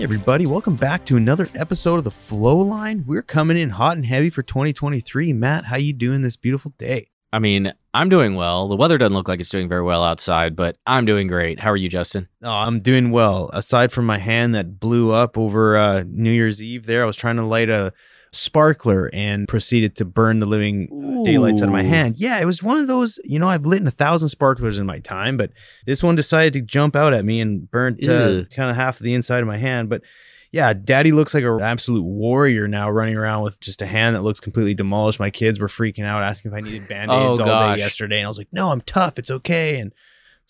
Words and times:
Hey 0.00 0.04
everybody, 0.04 0.46
welcome 0.46 0.76
back 0.76 1.04
to 1.04 1.18
another 1.18 1.46
episode 1.54 1.96
of 1.96 2.04
the 2.04 2.10
Flow 2.10 2.56
Line. 2.56 3.04
We're 3.06 3.20
coming 3.20 3.58
in 3.58 3.68
hot 3.68 3.96
and 3.96 4.06
heavy 4.06 4.30
for 4.30 4.42
2023. 4.42 5.34
Matt, 5.34 5.66
how 5.66 5.76
you 5.76 5.92
doing 5.92 6.22
this 6.22 6.36
beautiful 6.36 6.72
day? 6.78 7.10
I 7.34 7.38
mean, 7.38 7.74
I'm 7.92 8.08
doing 8.08 8.34
well. 8.34 8.66
The 8.68 8.76
weather 8.76 8.96
doesn't 8.96 9.12
look 9.12 9.28
like 9.28 9.40
it's 9.40 9.50
doing 9.50 9.68
very 9.68 9.82
well 9.82 10.02
outside, 10.02 10.56
but 10.56 10.78
I'm 10.86 11.04
doing 11.04 11.26
great. 11.26 11.60
How 11.60 11.70
are 11.70 11.76
you, 11.76 11.90
Justin? 11.90 12.28
Oh, 12.42 12.48
I'm 12.48 12.80
doing 12.80 13.10
well. 13.10 13.50
Aside 13.52 13.92
from 13.92 14.06
my 14.06 14.16
hand 14.16 14.54
that 14.54 14.80
blew 14.80 15.10
up 15.10 15.36
over 15.36 15.76
uh, 15.76 16.04
New 16.08 16.32
Year's 16.32 16.62
Eve, 16.62 16.86
there, 16.86 17.02
I 17.02 17.06
was 17.06 17.16
trying 17.16 17.36
to 17.36 17.44
light 17.44 17.68
a 17.68 17.92
sparkler 18.32 19.10
and 19.12 19.48
proceeded 19.48 19.96
to 19.96 20.04
burn 20.04 20.40
the 20.40 20.46
living 20.46 20.88
uh, 21.20 21.24
daylights 21.24 21.62
out 21.62 21.68
of 21.68 21.72
my 21.72 21.82
hand. 21.82 22.16
Yeah, 22.18 22.40
it 22.40 22.44
was 22.44 22.62
one 22.62 22.76
of 22.78 22.86
those. 22.86 23.18
You 23.24 23.38
know, 23.38 23.48
I've 23.48 23.66
lit 23.66 23.80
in 23.80 23.86
a 23.86 23.92
thousand 23.92 24.28
sparklers 24.28 24.78
in 24.78 24.86
my 24.86 24.98
time, 24.98 25.36
but 25.36 25.50
this 25.86 26.02
one 26.02 26.14
decided 26.14 26.52
to 26.54 26.60
jump 26.60 26.94
out 26.96 27.12
at 27.12 27.24
me 27.24 27.40
and 27.40 27.70
burnt 27.70 28.06
uh, 28.06 28.44
kind 28.54 28.70
of 28.70 28.76
half 28.76 28.98
of 28.98 29.04
the 29.04 29.14
inside 29.14 29.40
of 29.40 29.46
my 29.48 29.56
hand. 29.56 29.88
But 29.88 30.02
yeah, 30.52 30.72
Daddy 30.72 31.12
looks 31.12 31.32
like 31.32 31.44
an 31.44 31.60
absolute 31.60 32.02
warrior 32.02 32.66
now, 32.66 32.90
running 32.90 33.16
around 33.16 33.42
with 33.42 33.60
just 33.60 33.82
a 33.82 33.86
hand 33.86 34.16
that 34.16 34.22
looks 34.22 34.40
completely 34.40 34.74
demolished. 34.74 35.20
My 35.20 35.30
kids 35.30 35.60
were 35.60 35.68
freaking 35.68 36.04
out, 36.04 36.22
asking 36.24 36.50
if 36.50 36.56
I 36.56 36.60
needed 36.60 36.88
band 36.88 37.10
aids 37.10 37.40
Oh, 37.40 37.48
all 37.48 37.74
day 37.74 37.78
yesterday, 37.78 38.18
and 38.18 38.26
I 38.26 38.28
was 38.28 38.38
like, 38.38 38.52
"No, 38.52 38.70
I'm 38.70 38.80
tough. 38.80 39.18
It's 39.18 39.30
okay." 39.30 39.78
And 39.78 39.92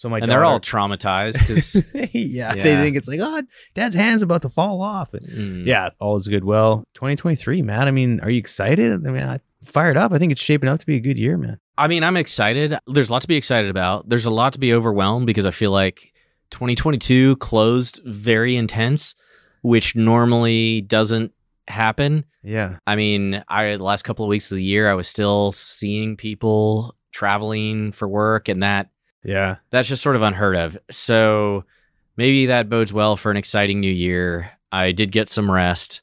so 0.01 0.09
my 0.09 0.17
and 0.17 0.29
daughter, 0.29 0.39
they're 0.39 0.45
all 0.47 0.61
traumatized 0.61 1.41
because 1.41 1.75
yeah, 2.15 2.55
they 2.55 2.75
think 2.77 2.97
it's 2.97 3.07
like, 3.07 3.21
"Oh, 3.23 3.43
Dad's 3.75 3.95
hand's 3.95 4.23
about 4.23 4.41
to 4.41 4.49
fall 4.49 4.81
off." 4.81 5.13
And 5.13 5.27
Mm. 5.29 5.67
yeah, 5.67 5.91
all 6.01 6.17
is 6.17 6.27
good. 6.27 6.43
Well, 6.43 6.85
2023, 6.95 7.61
man. 7.61 7.87
I 7.87 7.91
mean, 7.91 8.19
are 8.21 8.31
you 8.31 8.39
excited? 8.39 9.07
I 9.07 9.11
mean, 9.11 9.23
I 9.23 9.41
fired 9.63 9.99
up. 9.99 10.15
I 10.15 10.17
think 10.19 10.33
it's 10.33 10.41
shaping 10.41 10.71
up 10.71 10.79
to 10.81 10.87
be 10.87 10.97
a 10.97 11.01
good 11.01 11.19
year, 11.19 11.37
man. 11.37 11.59
I 11.77 11.87
mean, 11.87 12.03
I'm 12.03 12.17
excited. 12.17 12.79
There's 12.87 13.11
a 13.11 13.13
lot 13.13 13.21
to 13.21 13.29
be 13.29 13.37
excited 13.37 13.69
about. 13.69 14.09
There's 14.09 14.25
a 14.25 14.31
lot 14.31 14.55
to 14.55 14.59
be 14.59 14.73
overwhelmed 14.73 15.27
because 15.27 15.45
I 15.45 15.51
feel 15.51 15.71
like 15.71 16.15
2022 16.51 17.37
closed 17.37 18.01
very 18.07 18.57
intense, 18.57 19.15
which 19.61 19.95
normally 19.95 20.81
doesn't 20.81 21.33
happen. 21.69 22.25
Yeah, 22.43 22.79
I 22.87 22.97
mean, 22.97 23.45
I 23.51 23.77
the 23.77 23.85
last 23.85 24.05
couple 24.05 24.25
of 24.25 24.31
weeks 24.31 24.51
of 24.51 24.57
the 24.57 24.65
year, 24.65 24.91
I 24.91 24.95
was 24.95 25.09
still 25.09 25.53
seeing 25.53 26.17
people 26.17 26.97
traveling 27.13 27.93
for 27.93 28.09
work, 28.09 28.49
and 28.49 28.63
that 28.63 28.89
yeah, 29.25 29.57
that's 29.71 29.89
just 29.89 30.03
sort 30.03 30.17
of 30.17 30.23
unheard 30.23 30.57
of. 30.57 30.79
So 30.91 31.65
maybe 32.17 32.47
that 32.47 32.69
bodes 32.69 32.93
well 32.93 33.17
for 33.17 33.31
an 33.31 33.37
exciting 33.37 33.81
new 33.81 33.93
year. 33.93 34.51
I 34.73 34.93
did 34.93 35.13
get 35.13 35.29
some 35.29 35.51
rest, 35.51 36.03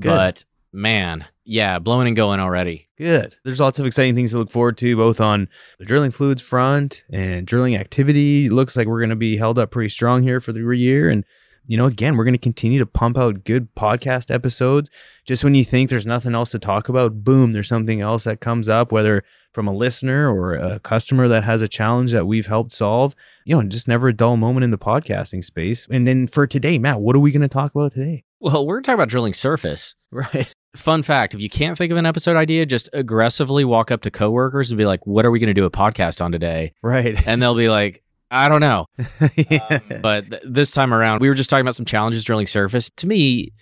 Good. 0.00 0.08
but 0.08 0.44
man, 0.72 1.24
yeah, 1.44 1.78
blowing 1.78 2.06
and 2.06 2.16
going 2.16 2.40
already. 2.40 2.88
good. 2.96 3.36
There's 3.44 3.60
lots 3.60 3.78
of 3.78 3.86
exciting 3.86 4.14
things 4.14 4.30
to 4.32 4.38
look 4.38 4.50
forward 4.50 4.78
to, 4.78 4.96
both 4.96 5.20
on 5.20 5.48
the 5.78 5.84
drilling 5.84 6.10
fluids 6.10 6.40
front 6.42 7.02
and 7.10 7.46
drilling 7.46 7.76
activity. 7.76 8.48
Looks 8.48 8.76
like 8.76 8.86
we're 8.86 9.00
going 9.00 9.10
to 9.10 9.16
be 9.16 9.36
held 9.36 9.58
up 9.58 9.70
pretty 9.70 9.88
strong 9.90 10.22
here 10.22 10.40
for 10.40 10.52
the 10.52 10.60
year, 10.76 11.10
and 11.10 11.24
you 11.66 11.76
know, 11.76 11.86
again, 11.86 12.16
we're 12.16 12.24
going 12.24 12.34
to 12.34 12.38
continue 12.38 12.78
to 12.78 12.86
pump 12.86 13.16
out 13.16 13.44
good 13.44 13.74
podcast 13.74 14.32
episodes. 14.32 14.90
Just 15.24 15.44
when 15.44 15.54
you 15.54 15.64
think 15.64 15.88
there's 15.88 16.06
nothing 16.06 16.34
else 16.34 16.50
to 16.50 16.58
talk 16.58 16.88
about, 16.88 17.24
boom, 17.24 17.52
there's 17.52 17.68
something 17.68 18.00
else 18.00 18.24
that 18.24 18.40
comes 18.40 18.68
up, 18.68 18.92
whether 18.92 19.24
from 19.52 19.66
a 19.66 19.74
listener 19.74 20.30
or 20.30 20.54
a 20.54 20.80
customer 20.80 21.28
that 21.28 21.44
has 21.44 21.62
a 21.62 21.68
challenge 21.68 22.12
that 22.12 22.26
we've 22.26 22.46
helped 22.46 22.72
solve. 22.72 23.14
You 23.44 23.56
know, 23.56 23.62
just 23.62 23.88
never 23.88 24.08
a 24.08 24.12
dull 24.12 24.36
moment 24.36 24.64
in 24.64 24.70
the 24.70 24.78
podcasting 24.78 25.44
space. 25.44 25.86
And 25.90 26.06
then 26.06 26.26
for 26.26 26.46
today, 26.46 26.78
Matt, 26.78 27.00
what 27.00 27.16
are 27.16 27.20
we 27.20 27.32
going 27.32 27.42
to 27.42 27.48
talk 27.48 27.74
about 27.74 27.92
today? 27.92 28.24
Well, 28.40 28.66
we're 28.66 28.82
talking 28.82 28.94
about 28.94 29.08
drilling 29.08 29.34
surface. 29.34 29.94
Right. 30.14 30.54
Fun 30.76 31.02
fact 31.02 31.34
if 31.34 31.40
you 31.40 31.50
can't 31.50 31.76
think 31.76 31.90
of 31.90 31.98
an 31.98 32.06
episode 32.06 32.36
idea, 32.36 32.66
just 32.66 32.88
aggressively 32.92 33.64
walk 33.64 33.90
up 33.90 34.02
to 34.02 34.12
coworkers 34.12 34.70
and 34.70 34.78
be 34.78 34.86
like, 34.86 35.04
What 35.08 35.26
are 35.26 35.32
we 35.32 35.40
going 35.40 35.48
to 35.48 35.54
do 35.54 35.64
a 35.64 35.72
podcast 35.72 36.24
on 36.24 36.30
today? 36.30 36.72
Right. 36.80 37.26
And 37.26 37.42
they'll 37.42 37.56
be 37.56 37.68
like, 37.68 38.03
I 38.30 38.48
don't 38.48 38.60
know. 38.60 38.86
Um, 39.20 39.30
yeah. 39.36 39.78
But 40.02 40.30
th- 40.30 40.42
this 40.44 40.72
time 40.72 40.92
around, 40.92 41.20
we 41.20 41.28
were 41.28 41.34
just 41.34 41.48
talking 41.48 41.62
about 41.62 41.74
some 41.74 41.86
challenges 41.86 42.24
drilling 42.24 42.46
surface. 42.46 42.90
To 42.96 43.06
me, 43.06 43.52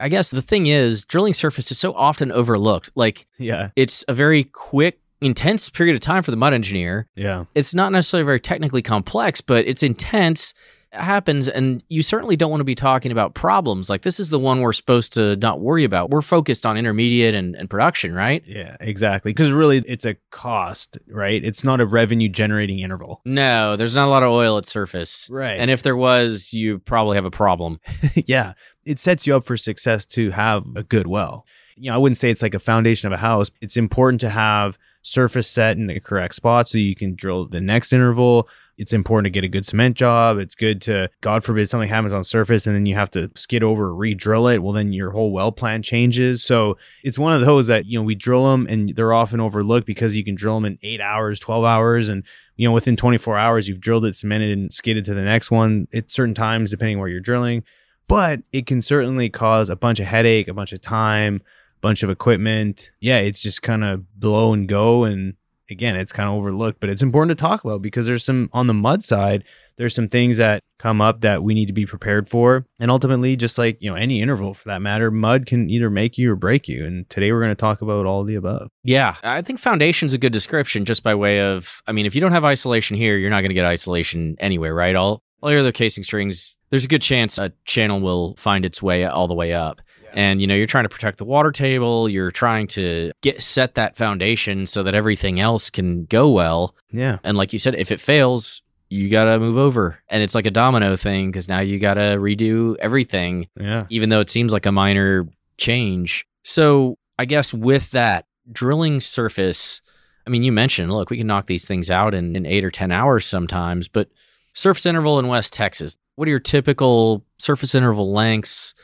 I 0.00 0.08
guess 0.08 0.30
the 0.30 0.42
thing 0.42 0.66
is, 0.66 1.04
drilling 1.04 1.32
surface 1.32 1.70
is 1.70 1.78
so 1.78 1.94
often 1.94 2.32
overlooked. 2.32 2.90
Like, 2.94 3.26
yeah. 3.38 3.70
it's 3.76 4.04
a 4.08 4.14
very 4.14 4.44
quick, 4.44 5.00
intense 5.20 5.70
period 5.70 5.94
of 5.94 6.00
time 6.00 6.22
for 6.22 6.30
the 6.30 6.36
mud 6.36 6.52
engineer. 6.52 7.06
Yeah. 7.14 7.44
It's 7.54 7.74
not 7.74 7.92
necessarily 7.92 8.24
very 8.24 8.40
technically 8.40 8.82
complex, 8.82 9.40
but 9.40 9.66
it's 9.66 9.82
intense. 9.82 10.52
Happens, 10.96 11.48
and 11.48 11.82
you 11.88 12.02
certainly 12.02 12.36
don't 12.36 12.50
want 12.50 12.60
to 12.60 12.64
be 12.64 12.74
talking 12.74 13.12
about 13.12 13.34
problems. 13.34 13.88
Like, 13.88 14.02
this 14.02 14.18
is 14.18 14.30
the 14.30 14.38
one 14.38 14.60
we're 14.60 14.72
supposed 14.72 15.12
to 15.14 15.36
not 15.36 15.60
worry 15.60 15.84
about. 15.84 16.10
We're 16.10 16.22
focused 16.22 16.66
on 16.66 16.76
intermediate 16.76 17.34
and, 17.34 17.54
and 17.54 17.70
production, 17.70 18.14
right? 18.14 18.42
Yeah, 18.46 18.76
exactly. 18.80 19.32
Because 19.32 19.52
really, 19.52 19.78
it's 19.86 20.04
a 20.04 20.16
cost, 20.30 20.98
right? 21.08 21.44
It's 21.44 21.64
not 21.64 21.80
a 21.80 21.86
revenue 21.86 22.28
generating 22.28 22.80
interval. 22.80 23.20
No, 23.24 23.76
there's 23.76 23.94
not 23.94 24.06
a 24.06 24.10
lot 24.10 24.22
of 24.22 24.30
oil 24.30 24.58
at 24.58 24.66
surface. 24.66 25.28
Right. 25.30 25.58
And 25.58 25.70
if 25.70 25.82
there 25.82 25.96
was, 25.96 26.52
you 26.52 26.78
probably 26.80 27.16
have 27.16 27.24
a 27.24 27.30
problem. 27.30 27.80
yeah, 28.14 28.54
it 28.84 28.98
sets 28.98 29.26
you 29.26 29.36
up 29.36 29.44
for 29.44 29.56
success 29.56 30.04
to 30.06 30.30
have 30.30 30.64
a 30.76 30.82
good 30.82 31.06
well. 31.06 31.46
You 31.76 31.90
know, 31.90 31.96
I 31.96 31.98
wouldn't 31.98 32.16
say 32.16 32.30
it's 32.30 32.42
like 32.42 32.54
a 32.54 32.58
foundation 32.58 33.06
of 33.06 33.12
a 33.12 33.20
house. 33.20 33.50
It's 33.60 33.76
important 33.76 34.20
to 34.22 34.30
have 34.30 34.78
surface 35.06 35.48
set 35.48 35.76
in 35.76 35.86
the 35.86 36.00
correct 36.00 36.34
spot 36.34 36.68
so 36.68 36.78
you 36.78 36.96
can 36.96 37.14
drill 37.14 37.46
the 37.46 37.60
next 37.60 37.92
interval. 37.92 38.48
It's 38.76 38.92
important 38.92 39.26
to 39.26 39.30
get 39.30 39.44
a 39.44 39.48
good 39.48 39.64
cement 39.64 39.96
job. 39.96 40.36
It's 40.38 40.56
good 40.56 40.82
to, 40.82 41.08
God 41.20 41.44
forbid, 41.44 41.68
something 41.68 41.88
happens 41.88 42.12
on 42.12 42.24
surface 42.24 42.66
and 42.66 42.74
then 42.74 42.86
you 42.86 42.96
have 42.96 43.10
to 43.12 43.30
skid 43.36 43.62
over, 43.62 43.94
re-drill 43.94 44.48
it. 44.48 44.58
Well, 44.58 44.72
then 44.72 44.92
your 44.92 45.12
whole 45.12 45.32
well 45.32 45.52
plan 45.52 45.82
changes. 45.82 46.42
So 46.42 46.76
it's 47.04 47.20
one 47.20 47.32
of 47.32 47.46
those 47.46 47.68
that 47.68 47.86
you 47.86 47.96
know 47.96 48.02
we 48.02 48.16
drill 48.16 48.50
them 48.50 48.66
and 48.68 48.96
they're 48.96 49.12
often 49.12 49.38
overlooked 49.38 49.86
because 49.86 50.16
you 50.16 50.24
can 50.24 50.34
drill 50.34 50.56
them 50.56 50.64
in 50.64 50.78
eight 50.82 51.00
hours, 51.00 51.38
twelve 51.38 51.64
hours, 51.64 52.08
and 52.08 52.24
you 52.56 52.68
know 52.68 52.72
within 52.72 52.96
24 52.96 53.38
hours 53.38 53.68
you've 53.68 53.80
drilled 53.80 54.06
it, 54.06 54.16
cemented, 54.16 54.58
and 54.58 54.74
skidded 54.74 55.04
to 55.04 55.14
the 55.14 55.22
next 55.22 55.52
one 55.52 55.86
at 55.94 56.10
certain 56.10 56.34
times 56.34 56.70
depending 56.70 56.98
where 56.98 57.08
you're 57.08 57.20
drilling 57.20 57.62
but 58.08 58.40
it 58.52 58.66
can 58.66 58.82
certainly 58.82 59.28
cause 59.28 59.68
a 59.68 59.76
bunch 59.76 59.98
of 59.98 60.06
headache, 60.06 60.46
a 60.48 60.54
bunch 60.54 60.72
of 60.72 60.80
time, 60.80 61.40
bunch 61.80 62.02
of 62.02 62.10
equipment. 62.10 62.90
Yeah, 63.00 63.18
it's 63.18 63.40
just 63.40 63.62
kind 63.62 63.84
of 63.84 64.04
blow 64.18 64.52
and 64.52 64.68
go. 64.68 65.04
And 65.04 65.34
again, 65.70 65.96
it's 65.96 66.12
kind 66.12 66.28
of 66.28 66.34
overlooked, 66.34 66.80
but 66.80 66.90
it's 66.90 67.02
important 67.02 67.36
to 67.36 67.42
talk 67.42 67.64
about 67.64 67.82
because 67.82 68.06
there's 68.06 68.24
some 68.24 68.50
on 68.52 68.66
the 68.66 68.74
mud 68.74 69.04
side, 69.04 69.44
there's 69.76 69.94
some 69.94 70.08
things 70.08 70.38
that 70.38 70.62
come 70.78 71.00
up 71.00 71.20
that 71.20 71.42
we 71.42 71.54
need 71.54 71.66
to 71.66 71.72
be 71.72 71.86
prepared 71.86 72.28
for. 72.28 72.66
And 72.78 72.90
ultimately, 72.90 73.36
just 73.36 73.58
like, 73.58 73.76
you 73.80 73.90
know, 73.90 73.96
any 73.96 74.20
interval 74.20 74.54
for 74.54 74.68
that 74.68 74.82
matter, 74.82 75.10
mud 75.10 75.46
can 75.46 75.68
either 75.70 75.90
make 75.90 76.18
you 76.18 76.32
or 76.32 76.36
break 76.36 76.68
you. 76.68 76.84
And 76.84 77.08
today 77.10 77.32
we're 77.32 77.40
going 77.40 77.50
to 77.50 77.54
talk 77.54 77.82
about 77.82 78.06
all 78.06 78.24
the 78.24 78.36
above. 78.36 78.68
Yeah, 78.84 79.16
I 79.22 79.42
think 79.42 79.60
foundation's 79.60 80.14
a 80.14 80.18
good 80.18 80.32
description 80.32 80.84
just 80.84 81.02
by 81.02 81.14
way 81.14 81.40
of 81.40 81.82
I 81.86 81.92
mean, 81.92 82.06
if 82.06 82.14
you 82.14 82.20
don't 82.20 82.32
have 82.32 82.44
isolation 82.44 82.96
here, 82.96 83.16
you're 83.16 83.30
not 83.30 83.40
going 83.40 83.50
to 83.50 83.54
get 83.54 83.64
isolation 83.64 84.36
anywhere, 84.38 84.74
right? 84.74 84.94
All 84.94 85.22
all 85.42 85.50
your 85.50 85.60
other 85.60 85.72
casing 85.72 86.02
strings, 86.02 86.56
there's 86.70 86.84
a 86.84 86.88
good 86.88 87.02
chance 87.02 87.38
a 87.38 87.52
channel 87.64 88.00
will 88.00 88.34
find 88.36 88.64
its 88.64 88.82
way 88.82 89.04
all 89.04 89.28
the 89.28 89.34
way 89.34 89.52
up. 89.52 89.80
And 90.16 90.40
you 90.40 90.46
know, 90.46 90.54
you're 90.54 90.66
trying 90.66 90.84
to 90.84 90.88
protect 90.88 91.18
the 91.18 91.24
water 91.24 91.52
table, 91.52 92.08
you're 92.08 92.30
trying 92.32 92.66
to 92.68 93.12
get 93.22 93.42
set 93.42 93.74
that 93.76 93.96
foundation 93.96 94.66
so 94.66 94.82
that 94.82 94.94
everything 94.94 95.38
else 95.38 95.70
can 95.70 96.06
go 96.06 96.28
well. 96.30 96.74
Yeah. 96.90 97.18
And 97.22 97.36
like 97.36 97.52
you 97.52 97.58
said, 97.60 97.74
if 97.76 97.92
it 97.92 98.00
fails, 98.00 98.62
you 98.88 99.08
got 99.10 99.24
to 99.24 99.38
move 99.38 99.58
over. 99.58 99.98
And 100.08 100.22
it's 100.22 100.34
like 100.34 100.46
a 100.46 100.50
domino 100.50 100.96
thing 100.96 101.30
cuz 101.32 101.48
now 101.48 101.60
you 101.60 101.78
got 101.78 101.94
to 101.94 102.16
redo 102.18 102.76
everything 102.80 103.46
Yeah. 103.60 103.84
even 103.90 104.08
though 104.08 104.20
it 104.20 104.30
seems 104.30 104.52
like 104.52 104.64
a 104.66 104.72
minor 104.72 105.28
change. 105.58 106.26
So, 106.44 106.96
I 107.18 107.24
guess 107.24 107.52
with 107.52 107.90
that 107.92 108.24
drilling 108.52 109.00
surface, 109.00 109.80
I 110.26 110.30
mean, 110.30 110.42
you 110.42 110.52
mentioned, 110.52 110.92
look, 110.92 111.10
we 111.10 111.18
can 111.18 111.26
knock 111.26 111.46
these 111.46 111.66
things 111.66 111.90
out 111.90 112.14
in, 112.14 112.36
in 112.36 112.46
eight 112.46 112.64
or 112.64 112.70
10 112.70 112.90
hours 112.92 113.24
sometimes, 113.26 113.88
but 113.88 114.08
surface 114.54 114.86
interval 114.86 115.18
in 115.18 115.26
West 115.28 115.52
Texas, 115.52 115.98
what 116.14 116.26
are 116.28 116.30
your 116.30 116.40
typical 116.40 117.24
surface 117.38 117.74
interval 117.74 118.12
lengths? 118.12 118.74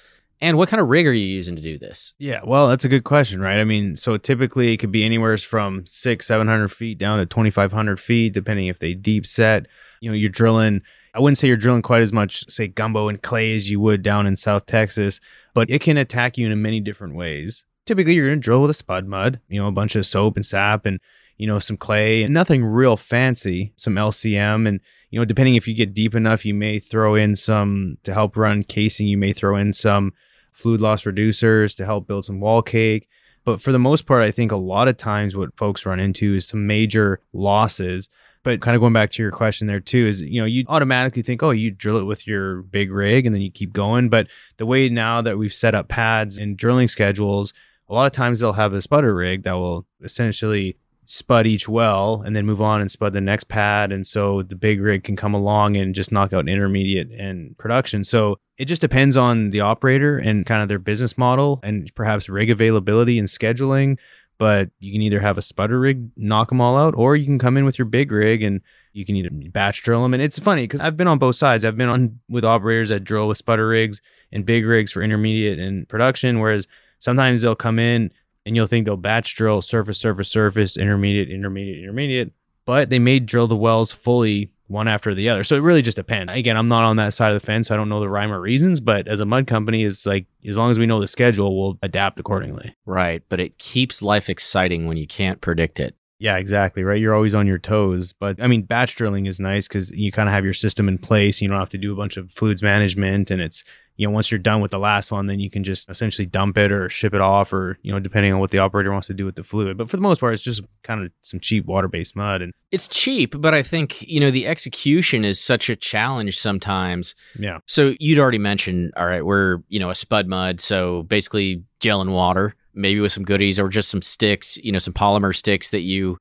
And 0.43 0.59
what 0.59 0.69
kind 0.69 0.81
of 0.81 0.89
rig 0.89 1.07
are 1.07 1.13
you 1.13 1.25
using 1.25 1.55
to 1.55 1.63
do 1.63 1.79
this? 1.79 2.15
Yeah, 2.19 2.41
well, 2.45 2.67
that's 2.67 2.85
a 2.85 2.89
good 2.89 3.05
question, 3.05 3.41
right? 3.41 3.61
I 3.61 3.65
mean, 3.65 3.95
so 3.95 4.17
typically 4.17 4.75
it 4.75 4.79
could 4.79 4.91
be 4.91 5.05
anywhere 5.05 5.39
from 5.39 5.87
six, 5.87 6.27
seven 6.27 6.49
hundred 6.49 6.73
feet 6.73 6.99
down 6.99 7.21
to 7.21 7.27
twenty 7.27 7.51
five 7.51 7.71
hundred 7.71 8.01
feet, 8.01 8.35
depending 8.35 8.67
if 8.67 8.81
they 8.81 8.93
deep 8.93 9.25
set. 9.25 9.67
You 10.01 10.11
know, 10.11 10.17
you're 10.17 10.29
drilling. 10.29 10.83
I 11.15 11.21
wouldn't 11.21 11.39
say 11.39 11.47
you're 11.47 11.57
drilling 11.57 11.83
quite 11.83 12.03
as 12.03 12.13
much, 12.13 12.51
say, 12.51 12.67
gumbo 12.67 13.09
and 13.09 13.23
clay 13.23 13.55
as 13.55 13.71
you 13.71 13.79
would 13.79 14.03
down 14.03 14.27
in 14.27 14.35
South 14.35 14.67
Texas, 14.67 15.21
but 15.55 15.71
it 15.71 15.81
can 15.81 15.97
attack 15.97 16.37
you 16.37 16.51
in 16.51 16.61
many 16.61 16.81
different 16.81 17.15
ways. 17.15 17.65
Typically, 17.87 18.15
you're 18.15 18.27
going 18.27 18.41
to 18.41 18.45
drill 18.45 18.63
with 18.63 18.71
a 18.71 18.75
spud 18.75 19.07
mud, 19.07 19.39
you 19.49 19.61
know, 19.61 19.69
a 19.69 19.73
bunch 19.73 19.95
of 19.95 20.07
soap 20.07 20.35
and 20.35 20.45
sap 20.45 20.87
and 20.87 20.99
you 21.37 21.47
know 21.47 21.61
some 21.61 21.77
clay 21.77 22.25
and 22.25 22.35
nothing 22.35 22.65
real 22.65 22.97
fancy, 22.97 23.75
some 23.77 23.95
LCM 23.95 24.67
and 24.67 24.81
you 25.13 25.21
know, 25.21 25.25
depending 25.25 25.55
if 25.55 25.69
you 25.69 25.75
get 25.75 25.95
deep 25.95 26.17
enough, 26.17 26.45
you 26.45 26.55
may 26.55 26.81
throw 26.81 27.15
in 27.15 27.37
some 27.37 27.99
to 28.03 28.13
help 28.13 28.37
run 28.37 28.65
casing. 28.65 29.07
You 29.07 29.19
may 29.19 29.35
throw 29.35 29.57
in 29.57 29.73
some 29.75 30.15
fluid 30.53 30.81
loss 30.81 31.05
reducers 31.05 31.77
to 31.77 31.85
help 31.85 32.07
build 32.07 32.25
some 32.25 32.41
wall 32.41 32.63
cake. 32.63 33.09
But 33.45 33.61
for 33.61 33.73
the 33.73 33.79
most 33.79 34.07
part, 34.07 34.23
I 34.23 34.31
think 34.31 34.53
a 34.53 34.57
lot 34.57 34.89
of 34.89 34.97
times 34.97 35.35
what 35.35 35.57
folks 35.57 35.85
run 35.85 35.99
into 35.99 36.35
is 36.35 36.47
some 36.47 36.67
major 36.67 37.21
losses. 37.33 38.09
But 38.45 38.61
kind 38.61 38.75
of 38.75 38.81
going 38.81 38.93
back 38.93 39.11
to 39.11 39.23
your 39.23 39.33
question 39.33 39.67
there 39.67 39.81
too 39.81 40.07
is, 40.07 40.21
you 40.21 40.41
know, 40.41 40.47
you 40.47 40.65
automatically 40.69 41.23
think, 41.23 41.43
oh, 41.43 41.51
you 41.51 41.71
drill 41.71 41.99
it 41.99 42.05
with 42.05 42.27
your 42.27 42.63
big 42.63 42.91
rig 42.91 43.27
and 43.27 43.35
then 43.35 43.43
you 43.43 43.51
keep 43.51 43.73
going. 43.73 44.09
But 44.09 44.29
the 44.57 44.67
way 44.67 44.89
now 44.89 45.23
that 45.23 45.39
we've 45.39 45.53
set 45.53 45.75
up 45.75 45.89
pads 45.89 46.39
and 46.39 46.57
drilling 46.57 46.89
schedules, 46.89 47.53
a 47.89 47.95
lot 47.95 48.07
of 48.07 48.13
times 48.13 48.41
they'll 48.41 48.55
have 48.55 48.73
a 48.73 48.79
spudder 48.79 49.17
rig 49.17 49.45
that 49.45 49.55
will 49.55 49.87
essentially 50.03 50.77
spud 51.05 51.47
each 51.47 51.69
well 51.69 52.23
and 52.25 52.35
then 52.35 52.47
move 52.47 52.63
on 52.63 52.81
and 52.81 52.91
spud 52.91 53.13
the 53.13 53.21
next 53.21 53.45
pad. 53.45 53.93
And 53.93 54.07
so 54.07 54.43
the 54.43 54.57
big 54.57 54.81
rig 54.81 55.05
can 55.05 55.17
come 55.17 55.35
along 55.35 55.77
and 55.77 55.95
just 55.95 56.13
knock 56.13 56.33
out 56.33 56.49
intermediate 56.49 57.11
and 57.11 57.57
production. 57.59 58.05
So 58.05 58.39
it 58.57 58.67
just 58.67 58.81
depends 58.81 59.17
on 59.17 59.51
the 59.51 59.61
operator 59.61 60.17
and 60.17 60.47
kind 60.47 60.63
of 60.63 60.69
their 60.69 60.79
business 60.79 61.19
model 61.19 61.61
and 61.63 61.93
perhaps 61.95 62.29
rig 62.29 62.51
availability 62.51 63.19
and 63.19 63.29
scheduling. 63.29 63.99
But 64.39 64.71
you 64.81 64.93
can 64.93 65.03
either 65.03 65.21
have 65.21 65.39
a 65.39 65.43
spudder 65.43 65.81
rig 65.81 66.11
knock 66.17 66.49
them 66.49 66.61
all 66.61 66.77
out, 66.77 66.95
or 66.97 67.15
you 67.15 67.27
can 67.27 67.39
come 67.39 67.57
in 67.57 67.65
with 67.65 67.79
your 67.79 67.87
big 67.87 68.11
rig 68.11 68.43
and 68.43 68.61
you 68.93 69.05
can 69.05 69.15
either 69.15 69.31
batch 69.31 69.83
drill 69.83 70.03
them. 70.03 70.15
And 70.15 70.23
it's 70.23 70.39
funny 70.39 70.63
because 70.63 70.81
I've 70.81 70.97
been 70.97 71.07
on 71.07 71.19
both 71.19 71.37
sides. 71.37 71.65
I've 71.65 71.77
been 71.77 71.89
on 71.89 72.19
with 72.29 72.45
operators 72.45 72.89
that 72.89 73.05
drill 73.05 73.29
with 73.29 73.45
spudder 73.45 73.69
rigs 73.69 74.01
and 74.33 74.45
big 74.45 74.67
rigs 74.67 74.91
for 74.91 75.03
intermediate 75.03 75.59
and 75.59 75.89
production, 75.89 76.41
whereas 76.41 76.67
sometimes 76.99 77.43
they'll 77.43 77.55
come 77.55 77.79
in 77.79 78.11
and 78.45 78.57
you'll 78.57 78.67
think 78.67 78.87
they'll 78.87 78.97
batch 78.97 79.35
drill 79.35 79.63
surface, 79.63 79.99
surface, 79.99 80.29
surface, 80.29 80.77
intermediate, 80.77 81.31
intermediate, 81.31 81.83
intermediate, 81.83 82.33
but 82.65 82.91
they 82.91 82.99
may 82.99 83.19
drill 83.19 83.47
the 83.47 83.57
wells 83.57 83.93
fully 83.93 84.53
one 84.73 84.89
after 84.89 85.15
the 85.15 85.29
other. 85.29 85.45
So 85.45 85.57
it 85.57 85.61
really 85.61 85.83
just 85.83 85.97
depends. 85.97 86.33
Again, 86.33 86.57
I'm 86.57 86.69
not 86.69 86.85
on 86.85 86.97
that 86.97 87.13
side 87.15 87.33
of 87.33 87.41
the 87.41 87.47
fence. 87.47 87.69
So 87.69 87.75
I 87.75 87.77
don't 87.77 87.89
know 87.89 88.01
the 88.01 88.09
rhyme 88.09 88.33
or 88.33 88.41
reasons, 88.41 88.81
but 88.81 89.07
as 89.07 89.21
a 89.21 89.27
mud 89.27 89.47
company, 89.47 89.85
it's 89.85 90.07
like 90.07 90.27
as 90.47 90.57
long 90.57 90.71
as 90.71 90.79
we 90.79 90.87
know 90.87 91.01
the 91.01 91.07
schedule, 91.07 91.61
we'll 91.61 91.79
adapt 91.83 92.19
accordingly. 92.19 92.75
Right. 92.87 93.23
But 93.29 93.39
it 93.39 93.59
keeps 93.59 94.03
life 94.03 94.31
exciting 94.31 94.87
when 94.87 94.97
you 94.97 95.07
can't 95.07 95.41
predict 95.41 95.79
it. 95.79 95.95
Yeah, 96.23 96.37
exactly. 96.37 96.85
Right. 96.85 97.01
You're 97.01 97.17
always 97.17 97.35
on 97.35 97.49
your 97.49 97.59
toes. 97.59 98.13
But 98.13 98.41
I 98.41 98.47
mean, 98.47 98.63
batch 98.63 98.95
drilling 98.95 99.27
is 99.27 99.41
nice 99.41 99.67
because 99.67 99.91
you 99.91 100.13
kind 100.13 100.29
of 100.29 100.33
have 100.33 100.45
your 100.45 100.55
system 100.55 100.89
in 100.89 100.97
place. 100.97 101.43
You 101.43 101.49
don't 101.49 101.59
have 101.59 101.69
to 101.71 101.79
do 101.79 101.93
a 101.93 101.97
bunch 101.97 102.17
of 102.17 102.31
fluids 102.31 102.63
management 102.63 103.33
and 103.33 103.43
it's 103.43 103.65
you 103.97 104.07
know, 104.07 104.15
once 104.15 104.31
you're 104.31 104.39
done 104.39 104.61
with 104.61 104.71
the 104.71 104.79
last 104.79 105.13
one, 105.13 105.27
then 105.27 105.39
you 105.39 105.51
can 105.51 105.65
just 105.65 105.91
essentially 105.91 106.25
dump 106.25 106.57
it 106.57 106.73
or 106.73 106.89
ship 106.89 107.13
it 107.13 107.21
off 107.21 107.53
or, 107.53 107.79
you 107.83 107.93
know, 107.93 108.01
depending 108.01 108.33
on 108.33 108.41
what 108.41 108.51
the 108.51 108.59
operator 108.59 108.91
wants 108.91 109.07
to 109.09 109.15
do 109.15 109.25
with 109.27 109.35
the 109.35 109.45
fluid. 109.45 109.77
But 109.77 109.91
for 109.91 109.97
the 109.97 110.03
most 110.03 110.21
part, 110.21 110.33
it's 110.33 110.43
just 110.43 110.63
kind 110.83 111.05
of 111.05 111.13
some 111.23 111.41
cheap 111.41 111.67
water 111.67 111.89
based 111.89 112.17
mud. 112.17 112.41
And 112.41 112.53
it's 112.71 112.89
cheap, 112.89 113.35
but 113.39 113.53
I 113.53 113.63
think, 113.63 114.03
you 114.03 114.19
know, 114.19 114.31
the 114.31 114.47
execution 114.47 115.25
is 115.25 115.39
such 115.41 115.69
a 115.69 115.77
challenge 115.77 116.39
sometimes. 116.39 117.15
Yeah. 117.39 117.59
So 117.67 117.95
you'd 118.01 118.19
already 118.19 118.39
mentioned, 118.39 118.93
all 118.97 119.07
right, 119.07 119.25
we're, 119.25 119.59
you 119.69 119.79
know, 119.79 119.91
a 119.91 119.95
spud 119.95 120.27
mud. 120.27 120.61
So 120.61 121.03
basically 121.03 121.63
gel 121.81 122.01
and 122.01 122.15
water, 122.15 122.55
maybe 122.75 123.01
with 123.01 123.13
some 123.13 123.25
goodies 123.25 123.59
or 123.59 123.69
just 123.69 123.89
some 123.89 124.03
sticks, 124.03 124.57
you 124.59 124.73
know, 124.73 124.79
some 124.79 124.95
polymer 124.95 125.35
sticks 125.35 125.71
that 125.71 125.81
you 125.81 126.19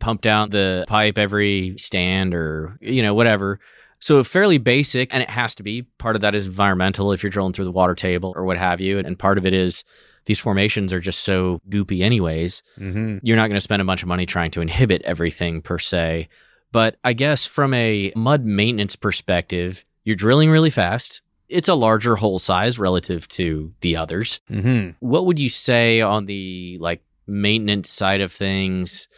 pump 0.00 0.20
down 0.20 0.50
the 0.50 0.84
pipe 0.88 1.16
every 1.18 1.74
stand 1.78 2.34
or, 2.34 2.76
you 2.80 3.02
know, 3.02 3.14
whatever. 3.14 3.60
So 4.00 4.24
fairly 4.24 4.58
basic, 4.58 5.14
and 5.14 5.22
it 5.22 5.30
has 5.30 5.54
to 5.54 5.62
be. 5.62 5.82
Part 5.98 6.16
of 6.16 6.22
that 6.22 6.34
is 6.34 6.46
environmental 6.46 7.12
if 7.12 7.22
you're 7.22 7.30
drilling 7.30 7.52
through 7.52 7.66
the 7.66 7.70
water 7.70 7.94
table 7.94 8.32
or 8.34 8.44
what 8.44 8.58
have 8.58 8.80
you. 8.80 8.98
And 8.98 9.16
part 9.16 9.38
of 9.38 9.46
it 9.46 9.52
is 9.52 9.84
these 10.24 10.40
formations 10.40 10.92
are 10.92 10.98
just 10.98 11.20
so 11.20 11.60
goopy, 11.68 12.02
anyways. 12.02 12.64
Mm-hmm. 12.78 13.18
You're 13.22 13.36
not 13.36 13.46
going 13.46 13.56
to 13.56 13.60
spend 13.60 13.80
a 13.80 13.84
bunch 13.84 14.02
of 14.02 14.08
money 14.08 14.26
trying 14.26 14.50
to 14.52 14.60
inhibit 14.60 15.02
everything 15.02 15.62
per 15.62 15.78
se. 15.78 16.28
But 16.72 16.96
I 17.04 17.12
guess 17.12 17.46
from 17.46 17.74
a 17.74 18.12
mud 18.16 18.44
maintenance 18.44 18.96
perspective, 18.96 19.84
you're 20.02 20.16
drilling 20.16 20.50
really 20.50 20.70
fast. 20.70 21.22
It's 21.52 21.68
a 21.68 21.74
larger 21.74 22.16
hole 22.16 22.38
size 22.38 22.78
relative 22.78 23.28
to 23.28 23.72
the 23.80 23.96
others. 23.96 24.40
Mm-hmm. 24.50 24.90
What 25.00 25.26
would 25.26 25.38
you 25.38 25.48
say 25.48 26.00
on 26.00 26.26
the 26.26 26.78
like 26.80 27.02
maintenance 27.26 27.90
side 27.90 28.20
of 28.20 28.32
things? 28.32 29.08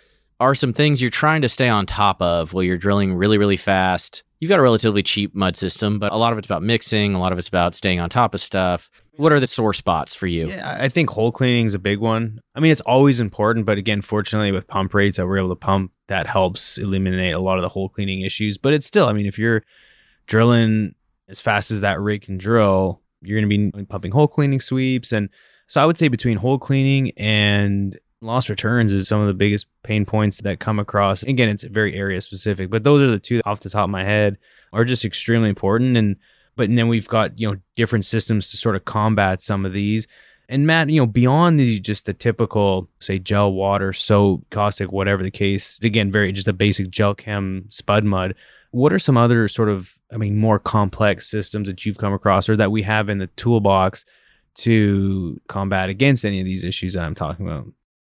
Are 0.40 0.54
some 0.54 0.72
things 0.72 1.00
you're 1.00 1.10
trying 1.10 1.42
to 1.42 1.48
stay 1.48 1.68
on 1.68 1.86
top 1.86 2.20
of 2.20 2.52
while 2.52 2.64
you're 2.64 2.76
drilling 2.76 3.14
really, 3.14 3.38
really 3.38 3.56
fast? 3.56 4.24
you've 4.44 4.50
got 4.50 4.58
a 4.58 4.62
relatively 4.62 5.02
cheap 5.02 5.34
mud 5.34 5.56
system, 5.56 5.98
but 5.98 6.12
a 6.12 6.16
lot 6.16 6.30
of 6.30 6.38
it's 6.38 6.46
about 6.46 6.62
mixing, 6.62 7.14
a 7.14 7.18
lot 7.18 7.32
of 7.32 7.38
it's 7.38 7.48
about 7.48 7.74
staying 7.74 7.98
on 7.98 8.10
top 8.10 8.34
of 8.34 8.42
stuff. 8.42 8.90
What 9.16 9.32
are 9.32 9.40
the 9.40 9.46
sore 9.46 9.72
spots 9.72 10.14
for 10.14 10.26
you? 10.26 10.48
Yeah, 10.48 10.76
I 10.78 10.90
think 10.90 11.08
hole 11.08 11.32
cleaning 11.32 11.64
is 11.64 11.72
a 11.72 11.78
big 11.78 11.98
one. 11.98 12.40
I 12.54 12.60
mean, 12.60 12.70
it's 12.70 12.82
always 12.82 13.20
important, 13.20 13.64
but 13.64 13.78
again, 13.78 14.02
fortunately, 14.02 14.52
with 14.52 14.66
pump 14.66 14.92
rates 14.92 15.16
that 15.16 15.26
we're 15.26 15.38
able 15.38 15.48
to 15.48 15.56
pump, 15.56 15.92
that 16.08 16.26
helps 16.26 16.76
eliminate 16.76 17.32
a 17.32 17.38
lot 17.38 17.56
of 17.56 17.62
the 17.62 17.70
hole 17.70 17.88
cleaning 17.88 18.20
issues. 18.20 18.58
But 18.58 18.74
it's 18.74 18.84
still, 18.84 19.06
I 19.06 19.14
mean, 19.14 19.24
if 19.24 19.38
you're 19.38 19.62
drilling 20.26 20.94
as 21.28 21.40
fast 21.40 21.70
as 21.70 21.80
that 21.80 22.00
rig 22.00 22.22
can 22.22 22.38
drill, 22.38 23.00
you're 23.22 23.40
going 23.40 23.50
to 23.50 23.72
be 23.72 23.84
pumping 23.86 24.12
hole 24.12 24.28
cleaning 24.28 24.60
sweeps. 24.60 25.12
And 25.12 25.28
so 25.66 25.80
I 25.80 25.86
would 25.86 25.98
say 25.98 26.08
between 26.08 26.36
hole 26.36 26.58
cleaning 26.58 27.12
and 27.16 27.98
lost 28.20 28.48
returns 28.48 28.92
is 28.92 29.08
some 29.08 29.20
of 29.20 29.26
the 29.26 29.34
biggest 29.34 29.66
pain 29.82 30.04
points 30.04 30.40
that 30.42 30.60
come 30.60 30.78
across. 30.78 31.22
Again, 31.22 31.48
it's 31.48 31.62
very 31.64 31.94
area 31.94 32.20
specific, 32.20 32.70
but 32.70 32.84
those 32.84 33.02
are 33.02 33.10
the 33.10 33.18
two 33.18 33.40
off 33.44 33.60
the 33.60 33.70
top 33.70 33.84
of 33.84 33.90
my 33.90 34.04
head 34.04 34.38
are 34.72 34.84
just 34.84 35.04
extremely 35.04 35.48
important. 35.48 35.96
And 35.96 36.16
but 36.56 36.68
and 36.68 36.78
then 36.78 36.88
we've 36.88 37.08
got 37.08 37.38
you 37.38 37.50
know 37.50 37.60
different 37.76 38.04
systems 38.04 38.50
to 38.50 38.56
sort 38.56 38.76
of 38.76 38.84
combat 38.84 39.42
some 39.42 39.64
of 39.64 39.72
these. 39.72 40.06
And 40.46 40.66
Matt, 40.66 40.90
you 40.90 41.00
know, 41.00 41.06
beyond 41.06 41.58
the 41.58 41.80
just 41.80 42.04
the 42.04 42.12
typical, 42.12 42.90
say, 43.00 43.18
gel 43.18 43.52
water, 43.52 43.94
soap, 43.94 44.44
caustic, 44.50 44.92
whatever 44.92 45.22
the 45.22 45.30
case, 45.30 45.80
again, 45.82 46.12
very 46.12 46.32
just 46.32 46.48
a 46.48 46.52
basic 46.52 46.90
gel 46.90 47.14
chem 47.14 47.64
spud 47.70 48.04
mud. 48.04 48.34
What 48.74 48.92
are 48.92 48.98
some 48.98 49.16
other 49.16 49.46
sort 49.46 49.68
of, 49.68 49.94
I 50.12 50.16
mean, 50.16 50.36
more 50.36 50.58
complex 50.58 51.30
systems 51.30 51.68
that 51.68 51.86
you've 51.86 51.98
come 51.98 52.12
across 52.12 52.48
or 52.48 52.56
that 52.56 52.72
we 52.72 52.82
have 52.82 53.08
in 53.08 53.18
the 53.18 53.28
toolbox 53.28 54.04
to 54.56 55.40
combat 55.46 55.90
against 55.90 56.24
any 56.24 56.40
of 56.40 56.44
these 56.44 56.64
issues 56.64 56.94
that 56.94 57.04
I'm 57.04 57.14
talking 57.14 57.46
about? 57.46 57.66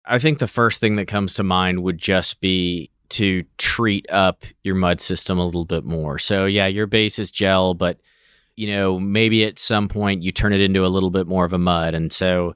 I 0.07 0.21
think 0.21 0.39
the 0.39 0.47
first 0.47 0.79
thing 0.79 0.95
that 0.97 1.07
comes 1.07 1.35
to 1.35 1.43
mind 1.43 1.83
would 1.83 1.99
just 1.99 2.41
be 2.41 2.91
to 3.09 3.45
treat 3.59 4.07
up 4.11 4.45
your 4.63 4.77
mud 4.77 5.01
system 5.01 5.41
a 5.41 5.45
little 5.45 5.65
bit 5.65 5.85
more. 5.85 6.21
So, 6.21 6.47
yeah, 6.47 6.67
your 6.67 6.87
base 6.87 7.19
is 7.19 7.33
gel, 7.33 7.75
but 7.75 7.99
you 8.57 8.69
know, 8.69 9.01
maybe 9.01 9.45
at 9.45 9.59
some 9.59 9.89
point 9.89 10.23
you 10.23 10.31
turn 10.31 10.53
it 10.53 10.61
into 10.61 10.87
a 10.87 10.89
little 10.89 11.11
bit 11.11 11.27
more 11.27 11.45
of 11.45 11.53
a 11.53 11.59
mud. 11.59 11.95
And 11.95 12.13
so 12.13 12.55